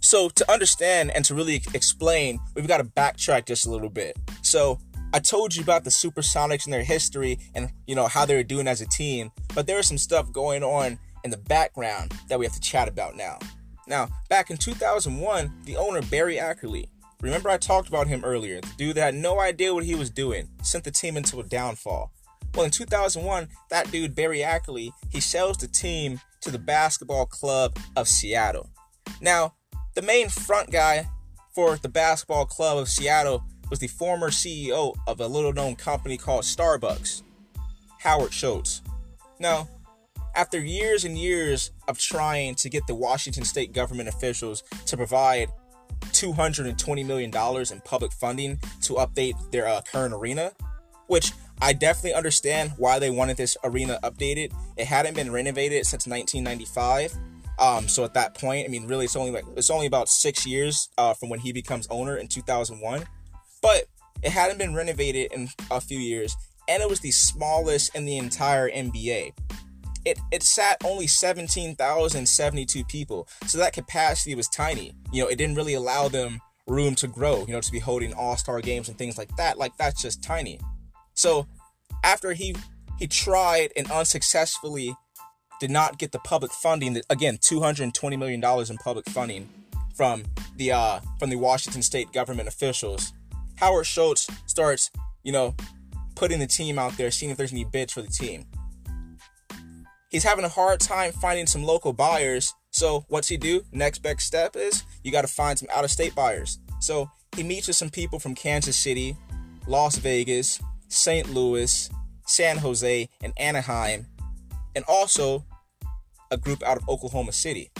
So, 0.00 0.30
to 0.30 0.50
understand 0.50 1.10
and 1.10 1.22
to 1.26 1.34
really 1.34 1.56
explain, 1.74 2.38
we've 2.54 2.66
got 2.66 2.78
to 2.78 2.84
backtrack 2.84 3.44
just 3.44 3.66
a 3.66 3.70
little 3.70 3.90
bit. 3.90 4.16
So, 4.40 4.78
I 5.14 5.20
told 5.20 5.56
you 5.56 5.62
about 5.62 5.84
the 5.84 5.90
Supersonics 5.90 6.64
and 6.64 6.72
their 6.72 6.82
history 6.82 7.38
and 7.54 7.70
you 7.86 7.94
know 7.94 8.08
how 8.08 8.26
they 8.26 8.36
were 8.36 8.42
doing 8.42 8.68
as 8.68 8.82
a 8.82 8.86
team, 8.86 9.32
but 9.54 9.66
there 9.66 9.76
was 9.76 9.86
some 9.86 9.96
stuff 9.96 10.30
going 10.32 10.62
on 10.62 10.98
in 11.24 11.30
the 11.30 11.38
background 11.38 12.12
that 12.28 12.38
we 12.38 12.44
have 12.44 12.54
to 12.54 12.60
chat 12.60 12.88
about 12.88 13.16
now. 13.16 13.38
Now, 13.86 14.08
back 14.28 14.50
in 14.50 14.58
2001, 14.58 15.62
the 15.64 15.76
owner 15.76 16.02
Barry 16.02 16.36
Ackerley, 16.36 16.88
remember 17.22 17.48
I 17.48 17.56
talked 17.56 17.88
about 17.88 18.06
him 18.06 18.22
earlier, 18.22 18.60
the 18.60 18.68
dude 18.76 18.96
that 18.96 19.00
had 19.00 19.14
no 19.14 19.40
idea 19.40 19.72
what 19.72 19.84
he 19.84 19.94
was 19.94 20.10
doing, 20.10 20.50
sent 20.62 20.84
the 20.84 20.90
team 20.90 21.16
into 21.16 21.40
a 21.40 21.42
downfall. 21.42 22.12
Well, 22.54 22.66
in 22.66 22.70
2001, 22.70 23.48
that 23.70 23.90
dude 23.90 24.14
Barry 24.14 24.40
Ackerley, 24.40 24.90
he 25.08 25.20
sells 25.20 25.56
the 25.56 25.68
team 25.68 26.20
to 26.42 26.50
the 26.50 26.58
basketball 26.58 27.24
club 27.24 27.78
of 27.96 28.08
Seattle. 28.08 28.68
Now, 29.22 29.54
the 29.94 30.02
main 30.02 30.28
front 30.28 30.70
guy 30.70 31.08
for 31.54 31.78
the 31.78 31.88
basketball 31.88 32.44
club 32.44 32.76
of 32.76 32.90
Seattle 32.90 33.42
was 33.70 33.78
the 33.78 33.86
former 33.86 34.30
CEO 34.30 34.94
of 35.06 35.20
a 35.20 35.26
little 35.26 35.52
known 35.52 35.76
company 35.76 36.16
called 36.16 36.44
Starbucks, 36.44 37.22
Howard 38.00 38.32
Schultz. 38.32 38.82
Now, 39.38 39.68
after 40.34 40.58
years 40.60 41.04
and 41.04 41.16
years 41.18 41.72
of 41.88 41.98
trying 41.98 42.54
to 42.56 42.68
get 42.68 42.86
the 42.86 42.94
Washington 42.94 43.44
state 43.44 43.72
government 43.72 44.08
officials 44.08 44.62
to 44.86 44.96
provide 44.96 45.48
$220 46.12 47.06
million 47.06 47.32
in 47.72 47.80
public 47.80 48.12
funding 48.12 48.58
to 48.82 48.94
update 48.94 49.50
their 49.50 49.66
uh, 49.66 49.80
current 49.90 50.14
arena, 50.14 50.52
which 51.06 51.32
I 51.60 51.72
definitely 51.72 52.14
understand 52.14 52.72
why 52.76 52.98
they 52.98 53.10
wanted 53.10 53.36
this 53.36 53.56
arena 53.64 53.98
updated. 54.02 54.52
It 54.76 54.86
hadn't 54.86 55.14
been 55.14 55.32
renovated 55.32 55.86
since 55.86 56.06
1995, 56.06 57.18
um, 57.58 57.88
so 57.88 58.04
at 58.04 58.14
that 58.14 58.34
point, 58.34 58.66
I 58.66 58.68
mean, 58.68 58.86
really, 58.86 59.04
it's 59.04 59.16
only 59.16 59.32
like 59.32 59.44
it's 59.56 59.70
only 59.70 59.86
about 59.86 60.08
six 60.08 60.46
years 60.46 60.90
uh, 60.96 61.12
from 61.14 61.28
when 61.28 61.40
he 61.40 61.52
becomes 61.52 61.88
owner 61.90 62.16
in 62.16 62.28
2001, 62.28 63.04
but 63.62 63.84
it 64.22 64.30
hadn't 64.30 64.58
been 64.58 64.74
renovated 64.74 65.32
in 65.32 65.48
a 65.70 65.80
few 65.80 65.98
years, 65.98 66.36
and 66.68 66.82
it 66.82 66.88
was 66.88 67.00
the 67.00 67.10
smallest 67.10 67.94
in 67.94 68.04
the 68.04 68.18
entire 68.18 68.70
NBA. 68.70 69.32
It 70.04 70.18
it 70.32 70.42
sat 70.42 70.76
only 70.84 71.06
17,072 71.06 72.84
people, 72.84 73.28
so 73.46 73.58
that 73.58 73.72
capacity 73.72 74.34
was 74.34 74.48
tiny. 74.48 74.92
You 75.12 75.24
know, 75.24 75.28
it 75.28 75.36
didn't 75.36 75.56
really 75.56 75.74
allow 75.74 76.08
them 76.08 76.40
room 76.66 76.94
to 76.96 77.08
grow. 77.08 77.44
You 77.46 77.54
know, 77.54 77.60
to 77.60 77.72
be 77.72 77.78
holding 77.78 78.12
All 78.14 78.36
Star 78.36 78.60
games 78.60 78.88
and 78.88 78.96
things 78.96 79.18
like 79.18 79.34
that. 79.36 79.58
Like 79.58 79.76
that's 79.76 80.00
just 80.00 80.22
tiny. 80.22 80.60
So 81.14 81.46
after 82.04 82.32
he 82.32 82.54
he 82.98 83.06
tried 83.06 83.72
and 83.76 83.90
unsuccessfully 83.90 84.94
did 85.60 85.70
not 85.70 85.98
get 85.98 86.12
the 86.12 86.18
public 86.20 86.52
funding. 86.52 87.00
Again, 87.10 87.38
220 87.40 88.16
million 88.16 88.40
dollars 88.40 88.70
in 88.70 88.76
public 88.78 89.06
funding 89.06 89.48
from 89.94 90.24
the 90.56 90.72
uh, 90.72 91.00
from 91.18 91.30
the 91.30 91.36
Washington 91.36 91.82
State 91.82 92.12
government 92.12 92.48
officials. 92.48 93.12
Howard 93.58 93.86
Schultz 93.86 94.28
starts, 94.46 94.90
you 95.24 95.32
know, 95.32 95.54
putting 96.14 96.38
the 96.38 96.46
team 96.46 96.78
out 96.78 96.96
there, 96.96 97.10
seeing 97.10 97.30
if 97.30 97.36
there's 97.36 97.52
any 97.52 97.64
bids 97.64 97.92
for 97.92 98.02
the 98.02 98.08
team. 98.08 98.46
He's 100.10 100.22
having 100.22 100.44
a 100.44 100.48
hard 100.48 100.78
time 100.80 101.12
finding 101.12 101.46
some 101.46 101.64
local 101.64 101.92
buyers. 101.92 102.54
So 102.70 103.04
what's 103.08 103.28
he 103.28 103.36
do? 103.36 103.62
Next 103.72 103.98
best 103.98 104.20
step 104.20 104.54
is 104.54 104.84
you 105.02 105.10
got 105.10 105.22
to 105.22 105.28
find 105.28 105.58
some 105.58 105.68
out-of-state 105.74 106.14
buyers. 106.14 106.60
So 106.80 107.10
he 107.34 107.42
meets 107.42 107.66
with 107.66 107.76
some 107.76 107.90
people 107.90 108.20
from 108.20 108.34
Kansas 108.34 108.76
City, 108.76 109.16
Las 109.66 109.96
Vegas, 109.96 110.60
St. 110.86 111.28
Louis, 111.34 111.90
San 112.26 112.58
Jose, 112.58 113.08
and 113.22 113.32
Anaheim, 113.36 114.06
and 114.76 114.84
also 114.86 115.44
a 116.30 116.36
group 116.36 116.62
out 116.62 116.76
of 116.76 116.88
Oklahoma 116.88 117.32
City. 117.32 117.72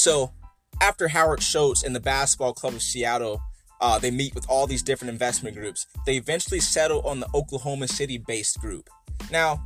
So, 0.00 0.32
after 0.80 1.08
Howard 1.08 1.42
Schultz 1.42 1.82
and 1.82 1.94
the 1.94 2.00
Basketball 2.00 2.54
Club 2.54 2.72
of 2.72 2.80
Seattle, 2.80 3.42
uh, 3.82 3.98
they 3.98 4.10
meet 4.10 4.34
with 4.34 4.48
all 4.48 4.66
these 4.66 4.82
different 4.82 5.10
investment 5.10 5.54
groups. 5.54 5.86
They 6.06 6.16
eventually 6.16 6.60
settle 6.60 7.02
on 7.02 7.20
the 7.20 7.28
Oklahoma 7.34 7.86
City 7.86 8.16
based 8.16 8.58
group. 8.60 8.88
Now, 9.30 9.62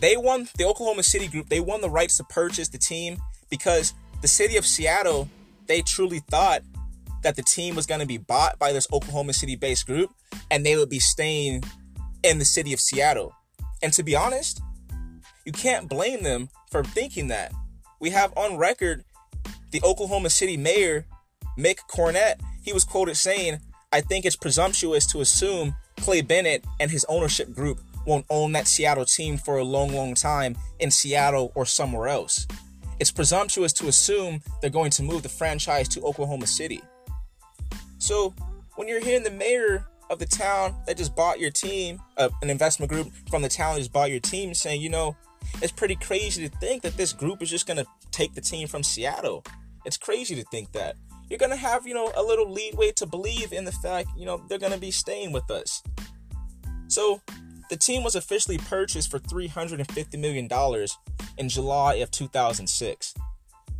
they 0.00 0.16
won 0.16 0.48
the 0.58 0.64
Oklahoma 0.64 1.04
City 1.04 1.28
group, 1.28 1.50
they 1.50 1.60
won 1.60 1.82
the 1.82 1.88
rights 1.88 2.16
to 2.16 2.24
purchase 2.24 2.66
the 2.66 2.78
team 2.78 3.18
because 3.48 3.94
the 4.22 4.26
city 4.26 4.56
of 4.56 4.66
Seattle, 4.66 5.28
they 5.68 5.82
truly 5.82 6.18
thought 6.18 6.62
that 7.22 7.36
the 7.36 7.42
team 7.42 7.76
was 7.76 7.86
going 7.86 8.00
to 8.00 8.08
be 8.08 8.18
bought 8.18 8.58
by 8.58 8.72
this 8.72 8.88
Oklahoma 8.92 9.34
City 9.34 9.54
based 9.54 9.86
group 9.86 10.10
and 10.50 10.66
they 10.66 10.74
would 10.74 10.90
be 10.90 10.98
staying 10.98 11.62
in 12.24 12.40
the 12.40 12.44
city 12.44 12.72
of 12.72 12.80
Seattle. 12.80 13.32
And 13.84 13.92
to 13.92 14.02
be 14.02 14.16
honest, 14.16 14.60
you 15.44 15.52
can't 15.52 15.88
blame 15.88 16.24
them 16.24 16.48
for 16.72 16.82
thinking 16.82 17.28
that. 17.28 17.52
We 18.00 18.10
have 18.10 18.32
on 18.36 18.56
record 18.56 19.04
the 19.70 19.82
Oklahoma 19.84 20.30
City 20.30 20.56
mayor, 20.56 21.06
Mick 21.58 21.78
Cornett, 21.90 22.40
he 22.62 22.72
was 22.72 22.84
quoted 22.84 23.16
saying, 23.16 23.58
I 23.92 24.00
think 24.00 24.24
it's 24.24 24.36
presumptuous 24.36 25.06
to 25.06 25.20
assume 25.20 25.74
Clay 25.98 26.20
Bennett 26.20 26.64
and 26.78 26.90
his 26.90 27.04
ownership 27.08 27.54
group 27.54 27.80
won't 28.06 28.26
own 28.30 28.52
that 28.52 28.66
Seattle 28.66 29.04
team 29.04 29.36
for 29.36 29.58
a 29.58 29.64
long, 29.64 29.92
long 29.92 30.14
time 30.14 30.56
in 30.78 30.90
Seattle 30.90 31.52
or 31.54 31.66
somewhere 31.66 32.08
else. 32.08 32.46
It's 33.00 33.10
presumptuous 33.10 33.72
to 33.74 33.88
assume 33.88 34.40
they're 34.60 34.70
going 34.70 34.90
to 34.92 35.02
move 35.02 35.22
the 35.22 35.28
franchise 35.28 35.88
to 35.90 36.02
Oklahoma 36.02 36.46
City. 36.46 36.80
So 37.98 38.34
when 38.76 38.88
you're 38.88 39.00
hearing 39.00 39.24
the 39.24 39.30
mayor 39.30 39.86
of 40.10 40.18
the 40.18 40.26
town 40.26 40.74
that 40.86 40.96
just 40.96 41.14
bought 41.14 41.38
your 41.38 41.50
team, 41.50 42.00
uh, 42.16 42.30
an 42.42 42.50
investment 42.50 42.90
group 42.90 43.12
from 43.30 43.42
the 43.42 43.48
town 43.48 43.74
that 43.74 43.80
just 43.80 43.92
bought 43.92 44.10
your 44.10 44.20
team, 44.20 44.54
saying, 44.54 44.80
you 44.80 44.88
know, 44.88 45.16
it's 45.62 45.72
pretty 45.72 45.96
crazy 45.96 46.48
to 46.48 46.56
think 46.58 46.82
that 46.82 46.96
this 46.96 47.12
group 47.12 47.42
is 47.42 47.50
just 47.50 47.66
going 47.66 47.76
to 47.76 47.86
take 48.10 48.34
the 48.34 48.40
team 48.40 48.68
from 48.68 48.82
Seattle. 48.82 49.44
It's 49.84 49.96
crazy 49.96 50.34
to 50.34 50.44
think 50.44 50.72
that. 50.72 50.96
You're 51.28 51.38
going 51.38 51.50
to 51.50 51.56
have, 51.56 51.86
you 51.86 51.92
know, 51.92 52.10
a 52.16 52.22
little 52.22 52.50
leadway 52.50 52.92
to 52.92 53.06
believe 53.06 53.52
in 53.52 53.64
the 53.64 53.72
fact, 53.72 54.08
you 54.16 54.24
know, 54.24 54.42
they're 54.48 54.58
going 54.58 54.72
to 54.72 54.78
be 54.78 54.90
staying 54.90 55.32
with 55.32 55.50
us. 55.50 55.82
So 56.88 57.20
the 57.68 57.76
team 57.76 58.02
was 58.02 58.14
officially 58.14 58.58
purchased 58.58 59.10
for 59.10 59.18
$350 59.18 60.18
million 60.18 60.48
in 61.36 61.48
July 61.48 61.94
of 61.96 62.10
2006. 62.10 63.14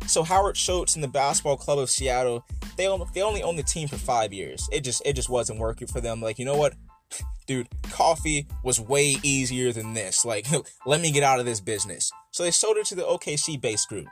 So 0.07 0.23
Howard 0.23 0.57
Schultz 0.57 0.95
and 0.95 1.03
the 1.03 1.07
basketball 1.07 1.57
club 1.57 1.79
of 1.79 1.89
Seattle, 1.89 2.45
they 2.77 2.87
only, 2.87 3.05
they 3.13 3.21
only 3.21 3.43
owned 3.43 3.59
the 3.59 3.63
team 3.63 3.87
for 3.87 3.97
five 3.97 4.33
years. 4.33 4.67
It 4.71 4.81
just 4.81 5.01
it 5.05 5.13
just 5.13 5.29
wasn't 5.29 5.59
working 5.59 5.87
for 5.87 6.01
them. 6.01 6.21
Like 6.21 6.39
you 6.39 6.45
know 6.45 6.57
what, 6.57 6.73
dude, 7.47 7.67
coffee 7.91 8.47
was 8.63 8.79
way 8.79 9.17
easier 9.21 9.71
than 9.71 9.93
this. 9.93 10.25
Like 10.25 10.47
let 10.85 11.01
me 11.01 11.11
get 11.11 11.23
out 11.23 11.39
of 11.39 11.45
this 11.45 11.59
business. 11.59 12.11
So 12.31 12.43
they 12.43 12.51
sold 12.51 12.77
it 12.77 12.85
to 12.87 12.95
the 12.95 13.03
OKC 13.03 13.59
base 13.59 13.85
group. 13.85 14.07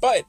But 0.00 0.24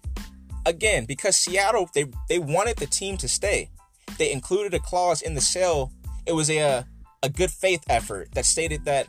again, 0.66 1.06
because 1.06 1.36
Seattle 1.36 1.90
they 1.94 2.06
they 2.28 2.40
wanted 2.40 2.78
the 2.78 2.88
team 2.88 3.18
to 3.18 3.28
stay, 3.28 3.70
they 4.18 4.32
included 4.32 4.74
a 4.74 4.80
clause 4.80 5.22
in 5.22 5.34
the 5.36 5.42
sale. 5.42 5.92
It 6.26 6.34
was 6.34 6.50
a 6.50 6.86
a 7.22 7.30
good 7.30 7.52
faith 7.52 7.84
effort 7.90 8.30
that 8.34 8.46
stated 8.46 8.86
that 8.86 9.08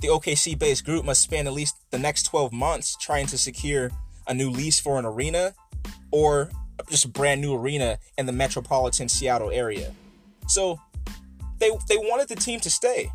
the 0.00 0.08
OKC 0.08 0.58
based 0.58 0.84
group 0.84 1.04
must 1.04 1.22
spend 1.22 1.46
at 1.46 1.54
least 1.54 1.76
the 1.90 1.98
next 1.98 2.24
12 2.24 2.52
months 2.52 2.96
trying 3.00 3.26
to 3.28 3.38
secure 3.38 3.90
a 4.26 4.34
new 4.34 4.50
lease 4.50 4.80
for 4.80 4.98
an 4.98 5.04
arena 5.04 5.54
or 6.10 6.50
just 6.90 7.04
a 7.04 7.08
brand 7.08 7.40
new 7.40 7.54
arena 7.54 7.98
in 8.18 8.26
the 8.26 8.32
metropolitan 8.32 9.08
Seattle 9.08 9.50
area. 9.50 9.92
So 10.48 10.80
they 11.58 11.70
they 11.88 11.96
wanted 11.96 12.28
the 12.28 12.36
team 12.36 12.60
to 12.60 12.70
stay. 12.70 13.10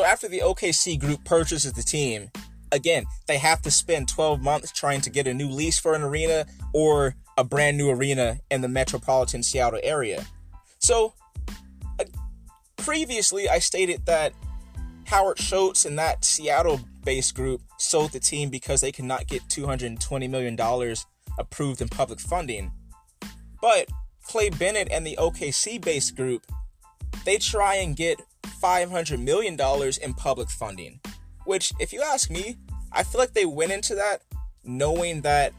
So 0.00 0.06
after 0.06 0.28
the 0.28 0.40
OKC 0.40 0.98
group 0.98 1.24
purchases 1.24 1.74
the 1.74 1.82
team, 1.82 2.30
again, 2.72 3.04
they 3.26 3.36
have 3.36 3.60
to 3.60 3.70
spend 3.70 4.08
12 4.08 4.40
months 4.40 4.72
trying 4.72 5.02
to 5.02 5.10
get 5.10 5.26
a 5.26 5.34
new 5.34 5.50
lease 5.50 5.78
for 5.78 5.92
an 5.92 6.00
arena 6.00 6.46
or 6.72 7.16
a 7.36 7.44
brand 7.44 7.76
new 7.76 7.90
arena 7.90 8.38
in 8.50 8.62
the 8.62 8.68
metropolitan 8.68 9.42
Seattle 9.42 9.78
area. 9.82 10.24
So, 10.78 11.12
uh, 11.98 12.04
previously, 12.78 13.46
I 13.50 13.58
stated 13.58 14.06
that 14.06 14.32
Howard 15.04 15.38
Schultz 15.38 15.84
and 15.84 15.98
that 15.98 16.24
Seattle 16.24 16.80
based 17.04 17.34
group 17.34 17.60
sold 17.76 18.12
the 18.12 18.20
team 18.20 18.48
because 18.48 18.80
they 18.80 18.92
could 18.92 19.04
not 19.04 19.26
get 19.26 19.42
$220 19.48 20.30
million 20.30 20.58
approved 21.38 21.82
in 21.82 21.90
public 21.90 22.20
funding. 22.20 22.72
But 23.60 23.86
Clay 24.24 24.48
Bennett 24.48 24.88
and 24.90 25.06
the 25.06 25.18
OKC 25.20 25.78
based 25.78 26.16
group, 26.16 26.46
they 27.26 27.36
try 27.36 27.74
and 27.74 27.94
get 27.94 28.18
$500 28.42 29.22
million 29.22 29.58
in 30.02 30.14
public 30.14 30.50
funding 30.50 31.00
which, 31.44 31.72
if 31.80 31.92
you 31.92 32.02
ask 32.02 32.30
me, 32.30 32.56
I 32.92 33.02
feel 33.02 33.20
like 33.20 33.32
they 33.32 33.44
went 33.44 33.72
into 33.72 33.94
that 33.96 34.22
knowing 34.64 35.22
that 35.22 35.52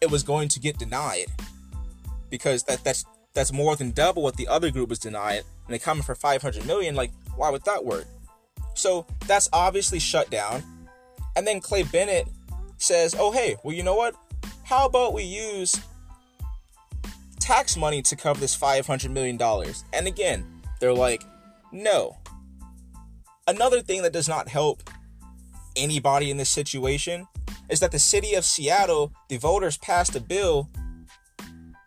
it 0.00 0.10
was 0.10 0.22
going 0.22 0.48
to 0.50 0.60
get 0.60 0.78
denied. 0.78 1.26
Because 2.28 2.64
that 2.64 2.84
that's 2.84 3.04
that's 3.34 3.52
more 3.52 3.76
than 3.76 3.92
double 3.92 4.22
what 4.22 4.36
the 4.36 4.48
other 4.48 4.70
group 4.70 4.88
was 4.88 4.98
denied, 4.98 5.44
and 5.66 5.74
they 5.74 5.78
coming 5.78 6.02
for 6.02 6.14
500 6.14 6.66
million. 6.66 6.94
Like, 6.94 7.12
why 7.36 7.50
would 7.50 7.64
that 7.64 7.84
work? 7.84 8.06
So 8.74 9.06
that's 9.26 9.48
obviously 9.52 9.98
shut 9.98 10.30
down. 10.30 10.62
And 11.36 11.46
then 11.46 11.60
Clay 11.60 11.82
Bennett 11.82 12.28
says, 12.78 13.14
"Oh 13.18 13.32
hey, 13.32 13.56
well 13.62 13.74
you 13.74 13.82
know 13.82 13.94
what? 13.94 14.14
How 14.64 14.86
about 14.86 15.14
we 15.14 15.22
use 15.24 15.78
tax 17.40 17.76
money 17.76 18.02
to 18.02 18.16
cover 18.16 18.40
this 18.40 18.54
500 18.54 19.10
million 19.10 19.36
dollars?" 19.36 19.84
And 19.92 20.06
again, 20.06 20.44
they're 20.80 20.94
like, 20.94 21.22
"No." 21.72 22.18
Another 23.46 23.80
thing 23.80 24.02
that 24.02 24.12
does 24.12 24.28
not 24.28 24.48
help 24.48 24.82
anybody 25.74 26.30
in 26.30 26.36
this 26.36 26.50
situation 26.50 27.26
is 27.68 27.80
that 27.80 27.90
the 27.90 27.98
city 27.98 28.34
of 28.34 28.44
Seattle, 28.44 29.12
the 29.28 29.38
voters 29.38 29.78
passed 29.78 30.14
a 30.14 30.20
bill 30.20 30.68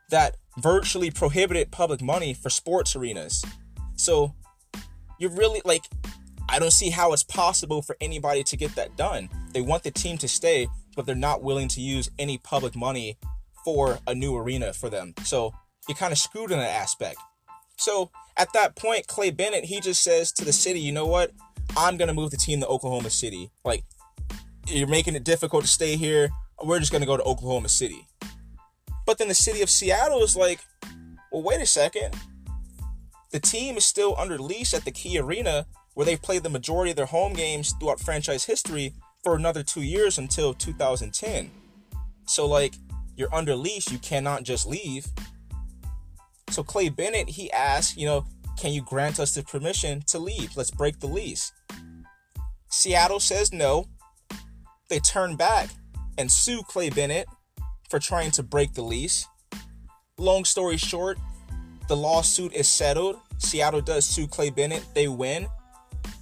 that 0.10 0.36
virtually 0.58 1.12
prohibited 1.12 1.71
public 1.71 2.02
money 2.02 2.34
for 2.34 2.50
sports 2.50 2.95
arenas. 2.95 3.43
So 3.95 4.34
you're 5.19 5.32
really 5.32 5.62
like, 5.65 5.84
I 6.50 6.60
don't 6.60 6.71
see 6.71 6.89
how 6.89 7.13
it's 7.13 7.24
possible 7.24 7.82
for 7.82 7.95
anybody 8.02 8.43
to 8.43 8.58
get 8.58 8.76
that 8.76 8.95
done. 8.98 9.30
They 9.54 9.62
want 9.62 9.84
the 9.84 9.91
team 9.91 10.17
to 10.19 10.28
stay, 10.28 10.67
but 10.95 11.06
they're 11.06 11.15
not 11.15 11.43
willing 11.43 11.67
to 11.69 11.82
use 11.82 12.10
any 12.19 12.38
public 12.38 12.76
money 12.76 13.17
for 13.63 14.00
a 14.08 14.13
new 14.13 14.36
arena 14.36 14.74
for 14.74 14.89
them. 14.89 15.13
So 15.24 15.54
you're 15.88 15.95
kind 15.95 16.12
of 16.12 16.17
screwed 16.17 16.52
in 16.52 16.60
that 16.60 16.69
aspect. 16.69 17.17
So 17.78 18.12
at 18.38 18.52
that 18.54 18.76
point, 18.76 19.08
Clay 19.08 19.32
Bennett, 19.32 19.65
he 19.65 19.80
just 19.80 20.04
says 20.04 20.32
to 20.34 20.45
the 20.45 20.54
city, 20.54 20.80
you 20.80 20.91
know 20.91 21.06
what? 21.06 21.32
I'm 21.78 21.98
gonna 21.98 22.13
move 22.13 22.32
the 22.32 22.38
team 22.38 22.60
to 22.62 22.67
Oklahoma 22.67 23.10
City. 23.10 23.50
Like, 23.63 23.84
you're 24.67 24.88
making 24.88 25.15
it 25.15 25.24
difficult 25.24 25.63
to 25.63 25.69
stay 25.69 25.95
here. 25.95 26.30
We're 26.63 26.80
just 26.80 26.91
gonna 26.91 27.06
go 27.06 27.17
to 27.17 27.24
Oklahoma 27.24 27.69
City. 27.69 28.08
But 29.06 29.17
then 29.17 29.28
the 29.28 29.36
city 29.36 29.62
of 29.62 29.69
Seattle 29.69 30.24
is 30.24 30.36
like, 30.36 30.60
well, 31.32 31.43
wait 31.43 31.62
a 31.62 31.65
second. 31.65 32.15
The 33.32 33.39
team 33.39 33.78
is 33.78 33.86
still 33.86 34.15
under 34.17 34.38
lease 34.38 34.74
at 34.74 34.86
the 34.86 34.91
Key 34.91 35.19
Arena, 35.19 35.65
where 35.93 36.06
they've 36.06 36.21
played 36.21 36.43
the 36.43 36.50
majority 36.50 36.91
of 36.91 36.98
their 36.98 37.06
home 37.06 37.34
games 37.34 37.74
throughout 37.80 38.00
franchise 38.00 38.45
history 38.45 38.93
for 39.24 39.36
another 39.36 39.63
two 39.63 39.82
years 39.82 40.17
until 40.17 40.54
2010. 40.54 41.52
So, 42.26 42.45
like, 42.45 42.76
you're 43.15 43.34
under 43.34 43.56
lease, 43.56 43.91
you 43.91 43.98
cannot 44.00 44.43
just 44.43 44.65
leave. 44.65 45.08
So 46.50 46.64
Clay 46.64 46.90
Bennett, 46.90 47.30
he 47.30 47.52
asked, 47.52 47.98
you 47.98 48.06
know, 48.06 48.26
can 48.58 48.72
you 48.72 48.82
grant 48.82 49.20
us 49.20 49.34
the 49.34 49.44
permission 49.44 50.04
to 50.08 50.20
leave? 50.20 50.56
Let's 50.56 50.72
break 50.72 51.00
the 51.00 51.08
lease. 51.08 51.52
Seattle 52.70 53.20
says 53.20 53.52
no. 53.52 53.86
They 54.90 55.00
turn 55.00 55.36
back 55.36 55.70
and 56.18 56.32
sue 56.32 56.62
Clay 56.64 56.90
Bennett 56.90 57.28
for 57.90 58.00
trying 58.00 58.32
to 58.32 58.44
break 58.44 58.74
the 58.74 58.84
lease. 58.84 59.28
Long 60.18 60.46
story 60.46 60.78
short, 60.78 61.18
the 61.88 61.98
lawsuit 61.98 62.54
is 62.54 62.68
settled. 62.68 63.20
Seattle 63.38 63.82
does 63.82 64.06
sue 64.06 64.28
Clay 64.28 64.50
Bennett. 64.50 64.86
They 64.94 65.08
win. 65.08 65.48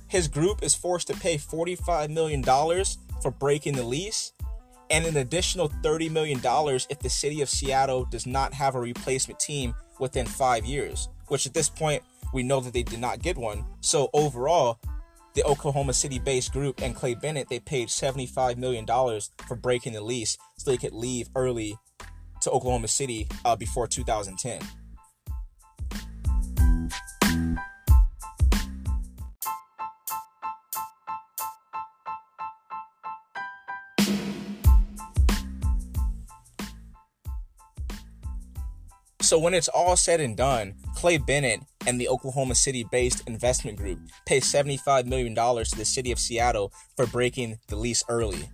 His 0.08 0.28
group 0.28 0.64
is 0.64 0.74
forced 0.76 1.08
to 1.08 1.14
pay 1.16 1.38
$45 1.38 2.10
million 2.10 2.44
for 2.44 3.32
breaking 3.32 3.74
the 3.74 3.84
lease 3.84 4.34
and 4.89 5.06
an 5.06 5.17
additional 5.17 5.69
$30 5.69 6.12
million 6.12 6.39
if 6.89 7.00
the 7.00 7.10
city 7.10 7.41
of 7.41 7.50
Seattle 7.50 8.06
does 8.06 8.26
not 8.26 8.54
have 8.54 8.76
a 8.76 8.80
replacement 8.80 9.39
team 9.39 9.74
within 10.00 10.26
five 10.26 10.65
years, 10.65 11.10
which 11.28 11.46
at 11.46 11.54
this 11.54 11.69
point 11.69 12.04
we 12.34 12.43
know 12.43 12.60
that 12.60 12.74
they 12.74 12.84
did 12.84 13.00
not 13.00 13.22
get 13.22 13.38
one. 13.38 13.65
So 13.82 14.10
overall, 14.13 14.80
the 15.34 15.43
Oklahoma 15.43 15.93
City 15.93 16.19
based 16.19 16.52
group 16.52 16.82
and 16.82 16.96
Clay 16.96 17.15
Bennett, 17.15 17.50
they 17.50 17.60
paid 17.60 17.88
$75 17.88 18.58
million 18.58 18.86
for 19.48 19.56
breaking 19.56 19.93
the 19.93 20.02
lease 20.02 20.38
so 20.58 20.72
they 20.72 20.78
could 20.78 20.93
leave 20.93 21.30
early 21.36 21.76
to 22.41 22.52
Oklahoma 22.52 22.88
City 22.88 23.28
uh, 23.46 23.56
before 23.56 23.88
2010. 23.88 24.62
So 39.24 39.40
when 39.40 39.54
it's 39.54 39.70
all 39.70 39.96
said 39.96 40.20
and 40.20 40.36
done, 40.36 40.76
Clay 40.96 41.18
Bennett 41.18 41.62
and 41.88 42.00
the 42.00 42.10
Oklahoma 42.10 42.56
City 42.56 42.86
based 42.92 43.26
investment 43.26 43.78
group 43.78 43.98
pay 44.26 44.42
$75 44.42 45.06
million 45.06 45.34
to 45.34 45.78
the 45.78 45.86
city 45.86 46.12
of 46.12 46.20
Seattle 46.20 46.74
for 46.98 47.08
breaking 47.08 47.58
the 47.70 47.78
lease 47.78 48.04
early 48.10 48.50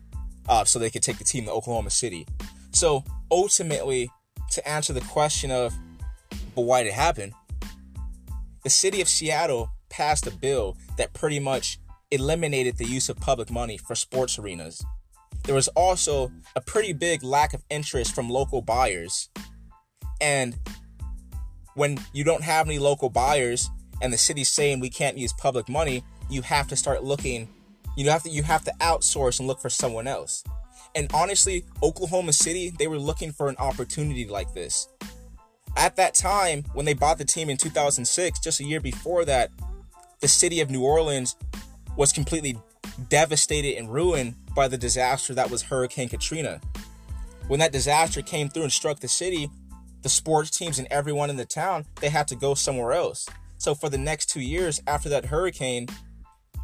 uh, 0.47 0.63
so 0.63 0.77
they 0.77 0.91
could 0.91 1.01
take 1.01 1.17
the 1.17 1.23
team 1.23 1.45
to 1.45 1.51
Oklahoma 1.51 1.89
City. 1.89 2.27
So 2.71 3.03
ultimately, 3.31 4.11
to 4.51 4.69
answer 4.69 4.93
the 4.93 5.01
question 5.01 5.49
of, 5.49 5.73
but 6.53 6.61
why 6.61 6.83
did 6.83 6.89
it 6.89 6.93
happen? 6.93 7.33
The 8.63 8.69
city 8.69 9.01
of 9.01 9.09
Seattle 9.09 9.71
passed 9.89 10.27
a 10.27 10.31
bill 10.31 10.77
that 10.97 11.13
pretty 11.13 11.39
much 11.39 11.79
eliminated 12.11 12.77
the 12.77 12.85
use 12.85 13.09
of 13.09 13.17
public 13.17 13.49
money 13.49 13.77
for 13.79 13.95
sports 13.95 14.37
arenas. 14.37 14.85
There 15.45 15.55
was 15.55 15.67
also 15.69 16.31
a 16.55 16.61
pretty 16.61 16.93
big 16.93 17.23
lack 17.23 17.55
of 17.55 17.63
interest 17.71 18.13
from 18.13 18.29
local 18.29 18.61
buyers. 18.61 19.29
And 20.21 20.57
when 21.75 21.99
you 22.13 22.23
don't 22.23 22.43
have 22.43 22.67
any 22.67 22.79
local 22.79 23.09
buyers 23.09 23.69
and 24.01 24.11
the 24.11 24.17
city's 24.17 24.49
saying 24.49 24.79
we 24.79 24.89
can't 24.89 25.17
use 25.17 25.33
public 25.33 25.69
money, 25.69 26.03
you 26.29 26.41
have 26.41 26.67
to 26.67 26.75
start 26.75 27.03
looking. 27.03 27.47
You 27.95 28.09
have 28.09 28.23
to 28.23 28.29
you 28.29 28.43
have 28.43 28.63
to 28.65 28.73
outsource 28.79 29.39
and 29.39 29.47
look 29.47 29.61
for 29.61 29.69
someone 29.69 30.07
else. 30.07 30.43
And 30.95 31.09
honestly, 31.13 31.65
Oklahoma 31.83 32.33
City, 32.33 32.71
they 32.77 32.87
were 32.87 32.97
looking 32.97 33.31
for 33.31 33.47
an 33.49 33.55
opportunity 33.57 34.25
like 34.25 34.53
this. 34.53 34.87
At 35.77 35.95
that 35.97 36.15
time, 36.15 36.63
when 36.73 36.85
they 36.85 36.93
bought 36.93 37.17
the 37.17 37.25
team 37.25 37.49
in 37.49 37.57
2006, 37.57 38.39
just 38.39 38.59
a 38.59 38.63
year 38.63 38.79
before 38.79 39.23
that, 39.25 39.51
the 40.19 40.27
city 40.27 40.61
of 40.61 40.69
New 40.69 40.83
Orleans 40.83 41.35
was 41.95 42.11
completely 42.11 42.57
devastated 43.07 43.77
and 43.77 43.91
ruined 43.91 44.35
by 44.55 44.67
the 44.67 44.77
disaster 44.77 45.33
that 45.35 45.49
was 45.49 45.63
Hurricane 45.63 46.09
Katrina. 46.09 46.59
When 47.47 47.59
that 47.59 47.71
disaster 47.71 48.21
came 48.21 48.49
through 48.49 48.63
and 48.63 48.71
struck 48.71 48.99
the 48.99 49.07
city, 49.07 49.49
the 50.01 50.09
sports 50.09 50.49
teams 50.49 50.79
and 50.79 50.87
everyone 50.91 51.29
in 51.29 51.35
the 51.35 51.45
town, 51.45 51.85
they 52.01 52.09
had 52.09 52.27
to 52.29 52.35
go 52.35 52.53
somewhere 52.53 52.93
else. 52.93 53.27
So 53.57 53.75
for 53.75 53.89
the 53.89 53.97
next 53.97 54.27
two 54.27 54.41
years 54.41 54.81
after 54.87 55.09
that 55.09 55.25
hurricane, 55.25 55.87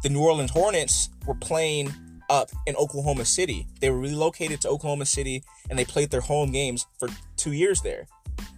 the 0.02 0.08
New 0.08 0.22
Orleans 0.22 0.50
Hornets 0.50 1.10
were 1.26 1.34
playing 1.34 1.92
up 2.28 2.50
in 2.66 2.74
Oklahoma 2.76 3.24
City. 3.24 3.66
They 3.80 3.90
were 3.90 3.98
relocated 3.98 4.60
to 4.62 4.68
Oklahoma 4.68 5.06
City 5.06 5.42
and 5.68 5.78
they 5.78 5.84
played 5.84 6.10
their 6.10 6.20
home 6.20 6.50
games 6.52 6.86
for 6.98 7.08
two 7.36 7.52
years 7.52 7.82
there. 7.82 8.06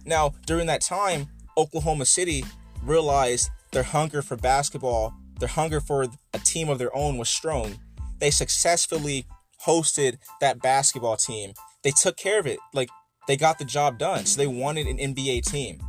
Now, 0.05 0.33
during 0.45 0.67
that 0.67 0.81
time, 0.81 1.27
Oklahoma 1.57 2.05
City 2.05 2.45
realized 2.83 3.49
their 3.71 3.83
hunger 3.83 4.21
for 4.21 4.35
basketball, 4.35 5.13
their 5.39 5.49
hunger 5.49 5.79
for 5.79 6.07
a 6.33 6.39
team 6.39 6.69
of 6.69 6.79
their 6.79 6.95
own 6.95 7.17
was 7.17 7.29
strong. 7.29 7.79
They 8.19 8.31
successfully 8.31 9.25
hosted 9.65 10.17
that 10.41 10.61
basketball 10.61 11.17
team. 11.17 11.53
They 11.83 11.91
took 11.91 12.17
care 12.17 12.39
of 12.39 12.47
it. 12.47 12.59
Like 12.73 12.89
they 13.29 13.37
got 13.37 13.59
the 13.59 13.65
job 13.65 13.99
done. 13.99 14.25
So 14.25 14.41
they 14.41 14.47
wanted 14.47 14.87
an 14.87 14.97
NBA 14.97 15.43
team. 15.43 15.79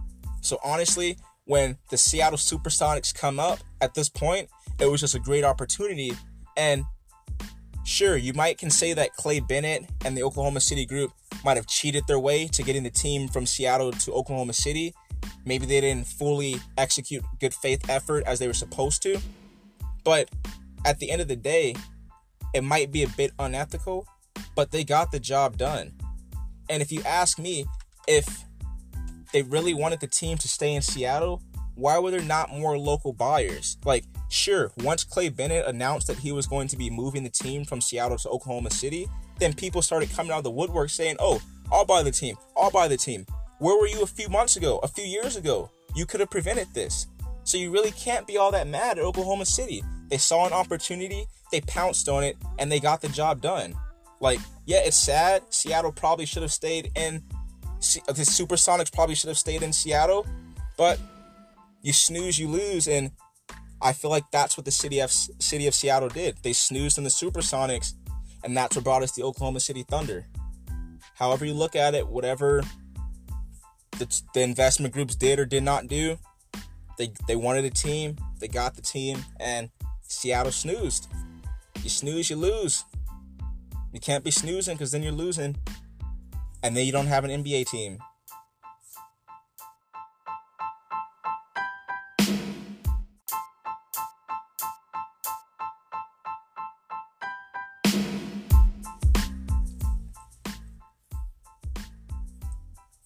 So 0.43 0.59
honestly, 0.63 1.17
when 1.47 1.79
the 1.89 1.97
Seattle 1.97 2.37
Supersonics 2.37 3.15
come 3.15 3.41
up 3.41 3.61
at 3.81 3.95
this 3.95 4.11
point, 4.11 4.51
it 4.79 4.85
was 4.85 5.01
just 5.01 5.15
a 5.15 5.19
great 5.19 5.43
opportunity. 5.43 6.13
And 6.59 6.85
sure, 7.83 8.19
you 8.19 8.35
might 8.35 8.59
can 8.59 8.69
say 8.69 8.93
that 8.93 9.15
Clay 9.15 9.41
Bennett 9.41 9.87
and 10.05 10.15
the 10.15 10.23
Oklahoma 10.23 10.61
City 10.61 10.85
group 10.85 11.13
might 11.43 11.57
have 11.57 11.67
cheated 11.67 12.07
their 12.07 12.19
way 12.19 12.47
to 12.49 12.63
getting 12.63 12.83
the 12.83 12.91
team 12.91 13.27
from 13.27 13.47
Seattle 13.47 13.91
to 13.91 14.13
Oklahoma 14.13 14.53
City. 14.53 14.93
Maybe 15.47 15.65
they 15.65 15.81
didn't 15.81 16.09
fully 16.09 16.57
execute 16.77 17.25
good 17.41 17.55
faith 17.55 17.89
effort 17.89 18.23
as 18.27 18.39
they 18.39 18.49
were 18.49 18.53
supposed 18.53 19.03
to. 19.05 19.19
But 20.05 20.29
at 20.85 20.99
the 20.99 21.11
end 21.11 21.23
of 21.23 21.29
the 21.29 21.37
day, 21.37 21.75
it 22.53 22.65
might 22.65 22.93
be 22.93 23.03
a 23.03 23.09
bit 23.09 23.33
unethical, 23.39 24.07
but 24.55 24.73
they 24.73 24.85
got 24.85 25.11
the 25.11 25.19
job 25.19 25.57
done. 25.57 25.95
And 26.71 26.81
if 26.81 26.93
you 26.93 27.03
ask 27.05 27.39
me 27.39 27.67
if 28.07 28.45
they 29.33 29.43
really 29.43 29.75
wanted 29.75 30.01
the 30.01 30.07
team 30.07 30.39
to 30.39 30.49
stay 30.49 30.73
in 30.73 30.83
Seattle, 30.83 31.43
why 31.75 31.99
were 31.99 32.13
there 32.13 32.23
not 32.23 32.51
more 32.51 32.79
local 32.79 33.13
buyers? 33.13 33.77
Like, 33.85 34.05
sure, 34.29 34.71
once 34.79 35.03
Clay 35.03 35.31
Bennett 35.31 35.67
announced 35.67 36.07
that 36.07 36.19
he 36.19 36.31
was 36.31 36.47
going 36.47 36.69
to 36.69 36.77
be 36.77 36.89
moving 36.89 37.25
the 37.25 37.31
team 37.31 37.65
from 37.65 37.81
Seattle 37.81 38.19
to 38.19 38.29
Oklahoma 38.29 38.71
City, 38.71 39.09
then 39.39 39.53
people 39.53 39.83
started 39.83 40.13
coming 40.13 40.31
out 40.31 40.39
of 40.39 40.45
the 40.45 40.51
woodwork 40.51 40.91
saying, 40.91 41.17
oh, 41.19 41.43
I'll 41.73 41.85
buy 41.85 42.05
the 42.05 42.13
team, 42.13 42.37
I'll 42.57 42.71
buy 42.71 42.87
the 42.87 42.97
team. 42.97 43.27
Where 43.59 43.77
were 43.77 43.89
you 43.89 44.03
a 44.03 44.07
few 44.07 44.29
months 44.29 44.57
ago, 44.57 44.79
a 44.83 44.89
few 44.89 45.05
years 45.05 45.37
ago? 45.37 45.71
You 45.97 46.07
could 46.07 46.21
have 46.21 46.31
prevented 46.31 46.69
this. 46.73 47.09
So 47.43 47.59
you 47.59 47.73
really 47.73 47.91
can't 47.91 48.27
be 48.27 48.37
all 48.37 48.53
that 48.53 48.69
mad 48.69 48.99
at 48.99 49.05
Oklahoma 49.05 49.45
City. 49.45 49.83
They 50.09 50.19
saw 50.19 50.47
an 50.47 50.53
opportunity, 50.53 51.27
they 51.51 51.63
pounced 51.63 52.09
on 52.09 52.23
it, 52.23 52.37
and 52.59 52.71
they 52.71 52.79
got 52.79 53.01
the 53.01 53.09
job 53.09 53.41
done. 53.41 53.75
Like, 54.21 54.39
yeah, 54.67 54.81
it's 54.85 54.97
sad. 54.97 55.43
Seattle 55.51 55.93
probably 55.93 56.27
should 56.27 56.43
have 56.43 56.53
stayed 56.53 56.93
in. 56.95 57.23
The 57.81 58.27
Supersonics 58.27 58.93
probably 58.93 59.15
should 59.15 59.29
have 59.29 59.39
stayed 59.39 59.63
in 59.63 59.73
Seattle, 59.73 60.27
but 60.77 61.01
you 61.81 61.95
snooze, 61.95 62.39
you 62.39 62.47
lose, 62.47 62.87
and 62.87 63.11
I 63.81 63.95
feel 63.95 64.11
like 64.11 64.31
that's 64.31 64.57
what 64.57 64.67
the 64.67 64.71
city 64.71 65.01
of 65.01 65.11
city 65.11 65.67
of 65.67 65.75
Seattle 65.75 66.11
did. 66.11 66.37
They 66.43 66.53
snoozed 66.53 66.99
in 66.99 67.05
the 67.05 67.11
Supersonics, 67.11 67.95
and 68.45 68.55
that's 68.55 68.77
what 68.77 68.85
brought 68.85 69.03
us 69.03 69.13
the 69.13 69.23
Oklahoma 69.23 69.61
City 69.61 69.83
Thunder. 69.83 70.27
However 71.15 71.47
you 71.47 71.55
look 71.55 71.75
at 71.75 71.95
it, 71.95 72.07
whatever 72.07 72.63
the, 73.99 74.23
the 74.35 74.43
investment 74.43 74.93
groups 74.93 75.17
did 75.17 75.39
or 75.39 75.47
did 75.47 75.63
not 75.63 75.87
do, 75.87 76.19
they 76.99 77.13
they 77.27 77.37
wanted 77.37 77.65
a 77.65 77.71
team, 77.71 78.17
they 78.41 78.49
got 78.49 78.75
the 78.75 78.83
team, 78.83 79.25
and 79.39 79.71
Seattle 80.03 80.53
snoozed. 80.53 81.09
You 81.83 81.89
snooze, 81.89 82.29
you 82.29 82.37
lose. 82.37 82.85
You 83.93 83.99
can't 83.99 84.23
be 84.23 84.31
snoozing 84.31 84.77
because 84.77 84.93
then 84.93 85.03
you're 85.03 85.13
losing, 85.13 85.57
and 86.63 86.77
then 86.77 86.87
you 86.87 86.93
don't 86.93 87.07
have 87.07 87.25
an 87.25 87.31
NBA 87.31 87.67
team. 87.67 87.99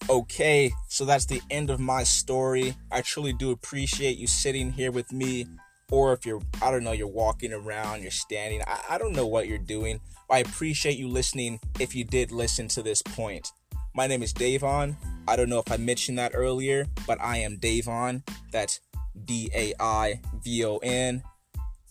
Okay, 0.07 0.71
so 0.87 1.03
that's 1.03 1.25
the 1.25 1.41
end 1.49 1.71
of 1.71 1.79
my 1.79 2.03
story. 2.03 2.75
I 2.91 3.01
truly 3.01 3.33
do 3.33 3.51
appreciate 3.51 4.17
you 4.17 4.27
sitting 4.27 4.71
here 4.71 4.91
with 4.91 5.11
me, 5.11 5.47
or 5.91 6.13
if 6.13 6.25
you're, 6.25 6.41
I 6.61 6.71
don't 6.71 6.83
know, 6.83 6.91
you're 6.91 7.07
walking 7.07 7.53
around, 7.53 8.01
you're 8.01 8.11
standing, 8.11 8.61
I, 8.65 8.81
I 8.91 8.97
don't 8.97 9.13
know 9.13 9.27
what 9.27 9.47
you're 9.47 9.57
doing. 9.57 9.99
I 10.29 10.39
appreciate 10.39 10.97
you 10.97 11.07
listening 11.07 11.59
if 11.79 11.95
you 11.95 12.03
did 12.03 12.31
listen 12.31 12.67
to 12.69 12.81
this 12.81 13.01
point. 13.01 13.51
My 13.93 14.07
name 14.07 14.23
is 14.23 14.33
Daivon. 14.33 14.95
I 15.27 15.35
don't 15.35 15.49
know 15.49 15.59
if 15.59 15.71
I 15.71 15.77
mentioned 15.77 16.17
that 16.17 16.31
earlier, 16.33 16.85
but 17.07 17.19
I 17.21 17.37
am 17.37 17.57
Daivon. 17.57 18.27
That's 18.51 18.79
D 19.23 19.49
A 19.55 19.73
I 19.79 20.19
V 20.43 20.65
O 20.65 20.77
N. 20.77 21.23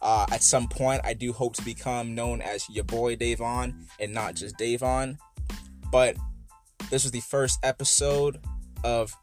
Uh, 0.03 0.27
at 0.31 0.43
some 0.43 0.69
point, 0.69 1.01
I 1.03 1.15
do 1.15 1.33
hope 1.33 1.57
to 1.57 1.65
become 1.65 2.15
known 2.15 2.43
as 2.43 2.69
your 2.69 2.85
boy 2.85 3.17
Daivon 3.17 3.87
and 3.99 4.13
not 4.13 4.35
just 4.35 4.59
Daivon. 4.59 5.17
But 5.91 6.17
this 6.91 7.05
was 7.05 7.13
the 7.13 7.21
first 7.21 7.59
episode 7.63 8.39
of 8.85 9.17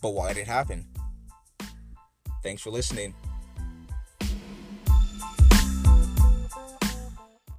But 0.00 0.10
Why 0.10 0.32
Did 0.32 0.38
It 0.42 0.46
Happen? 0.48 0.86
Thanks 2.42 2.60
for 2.60 2.70
listening. 2.70 3.14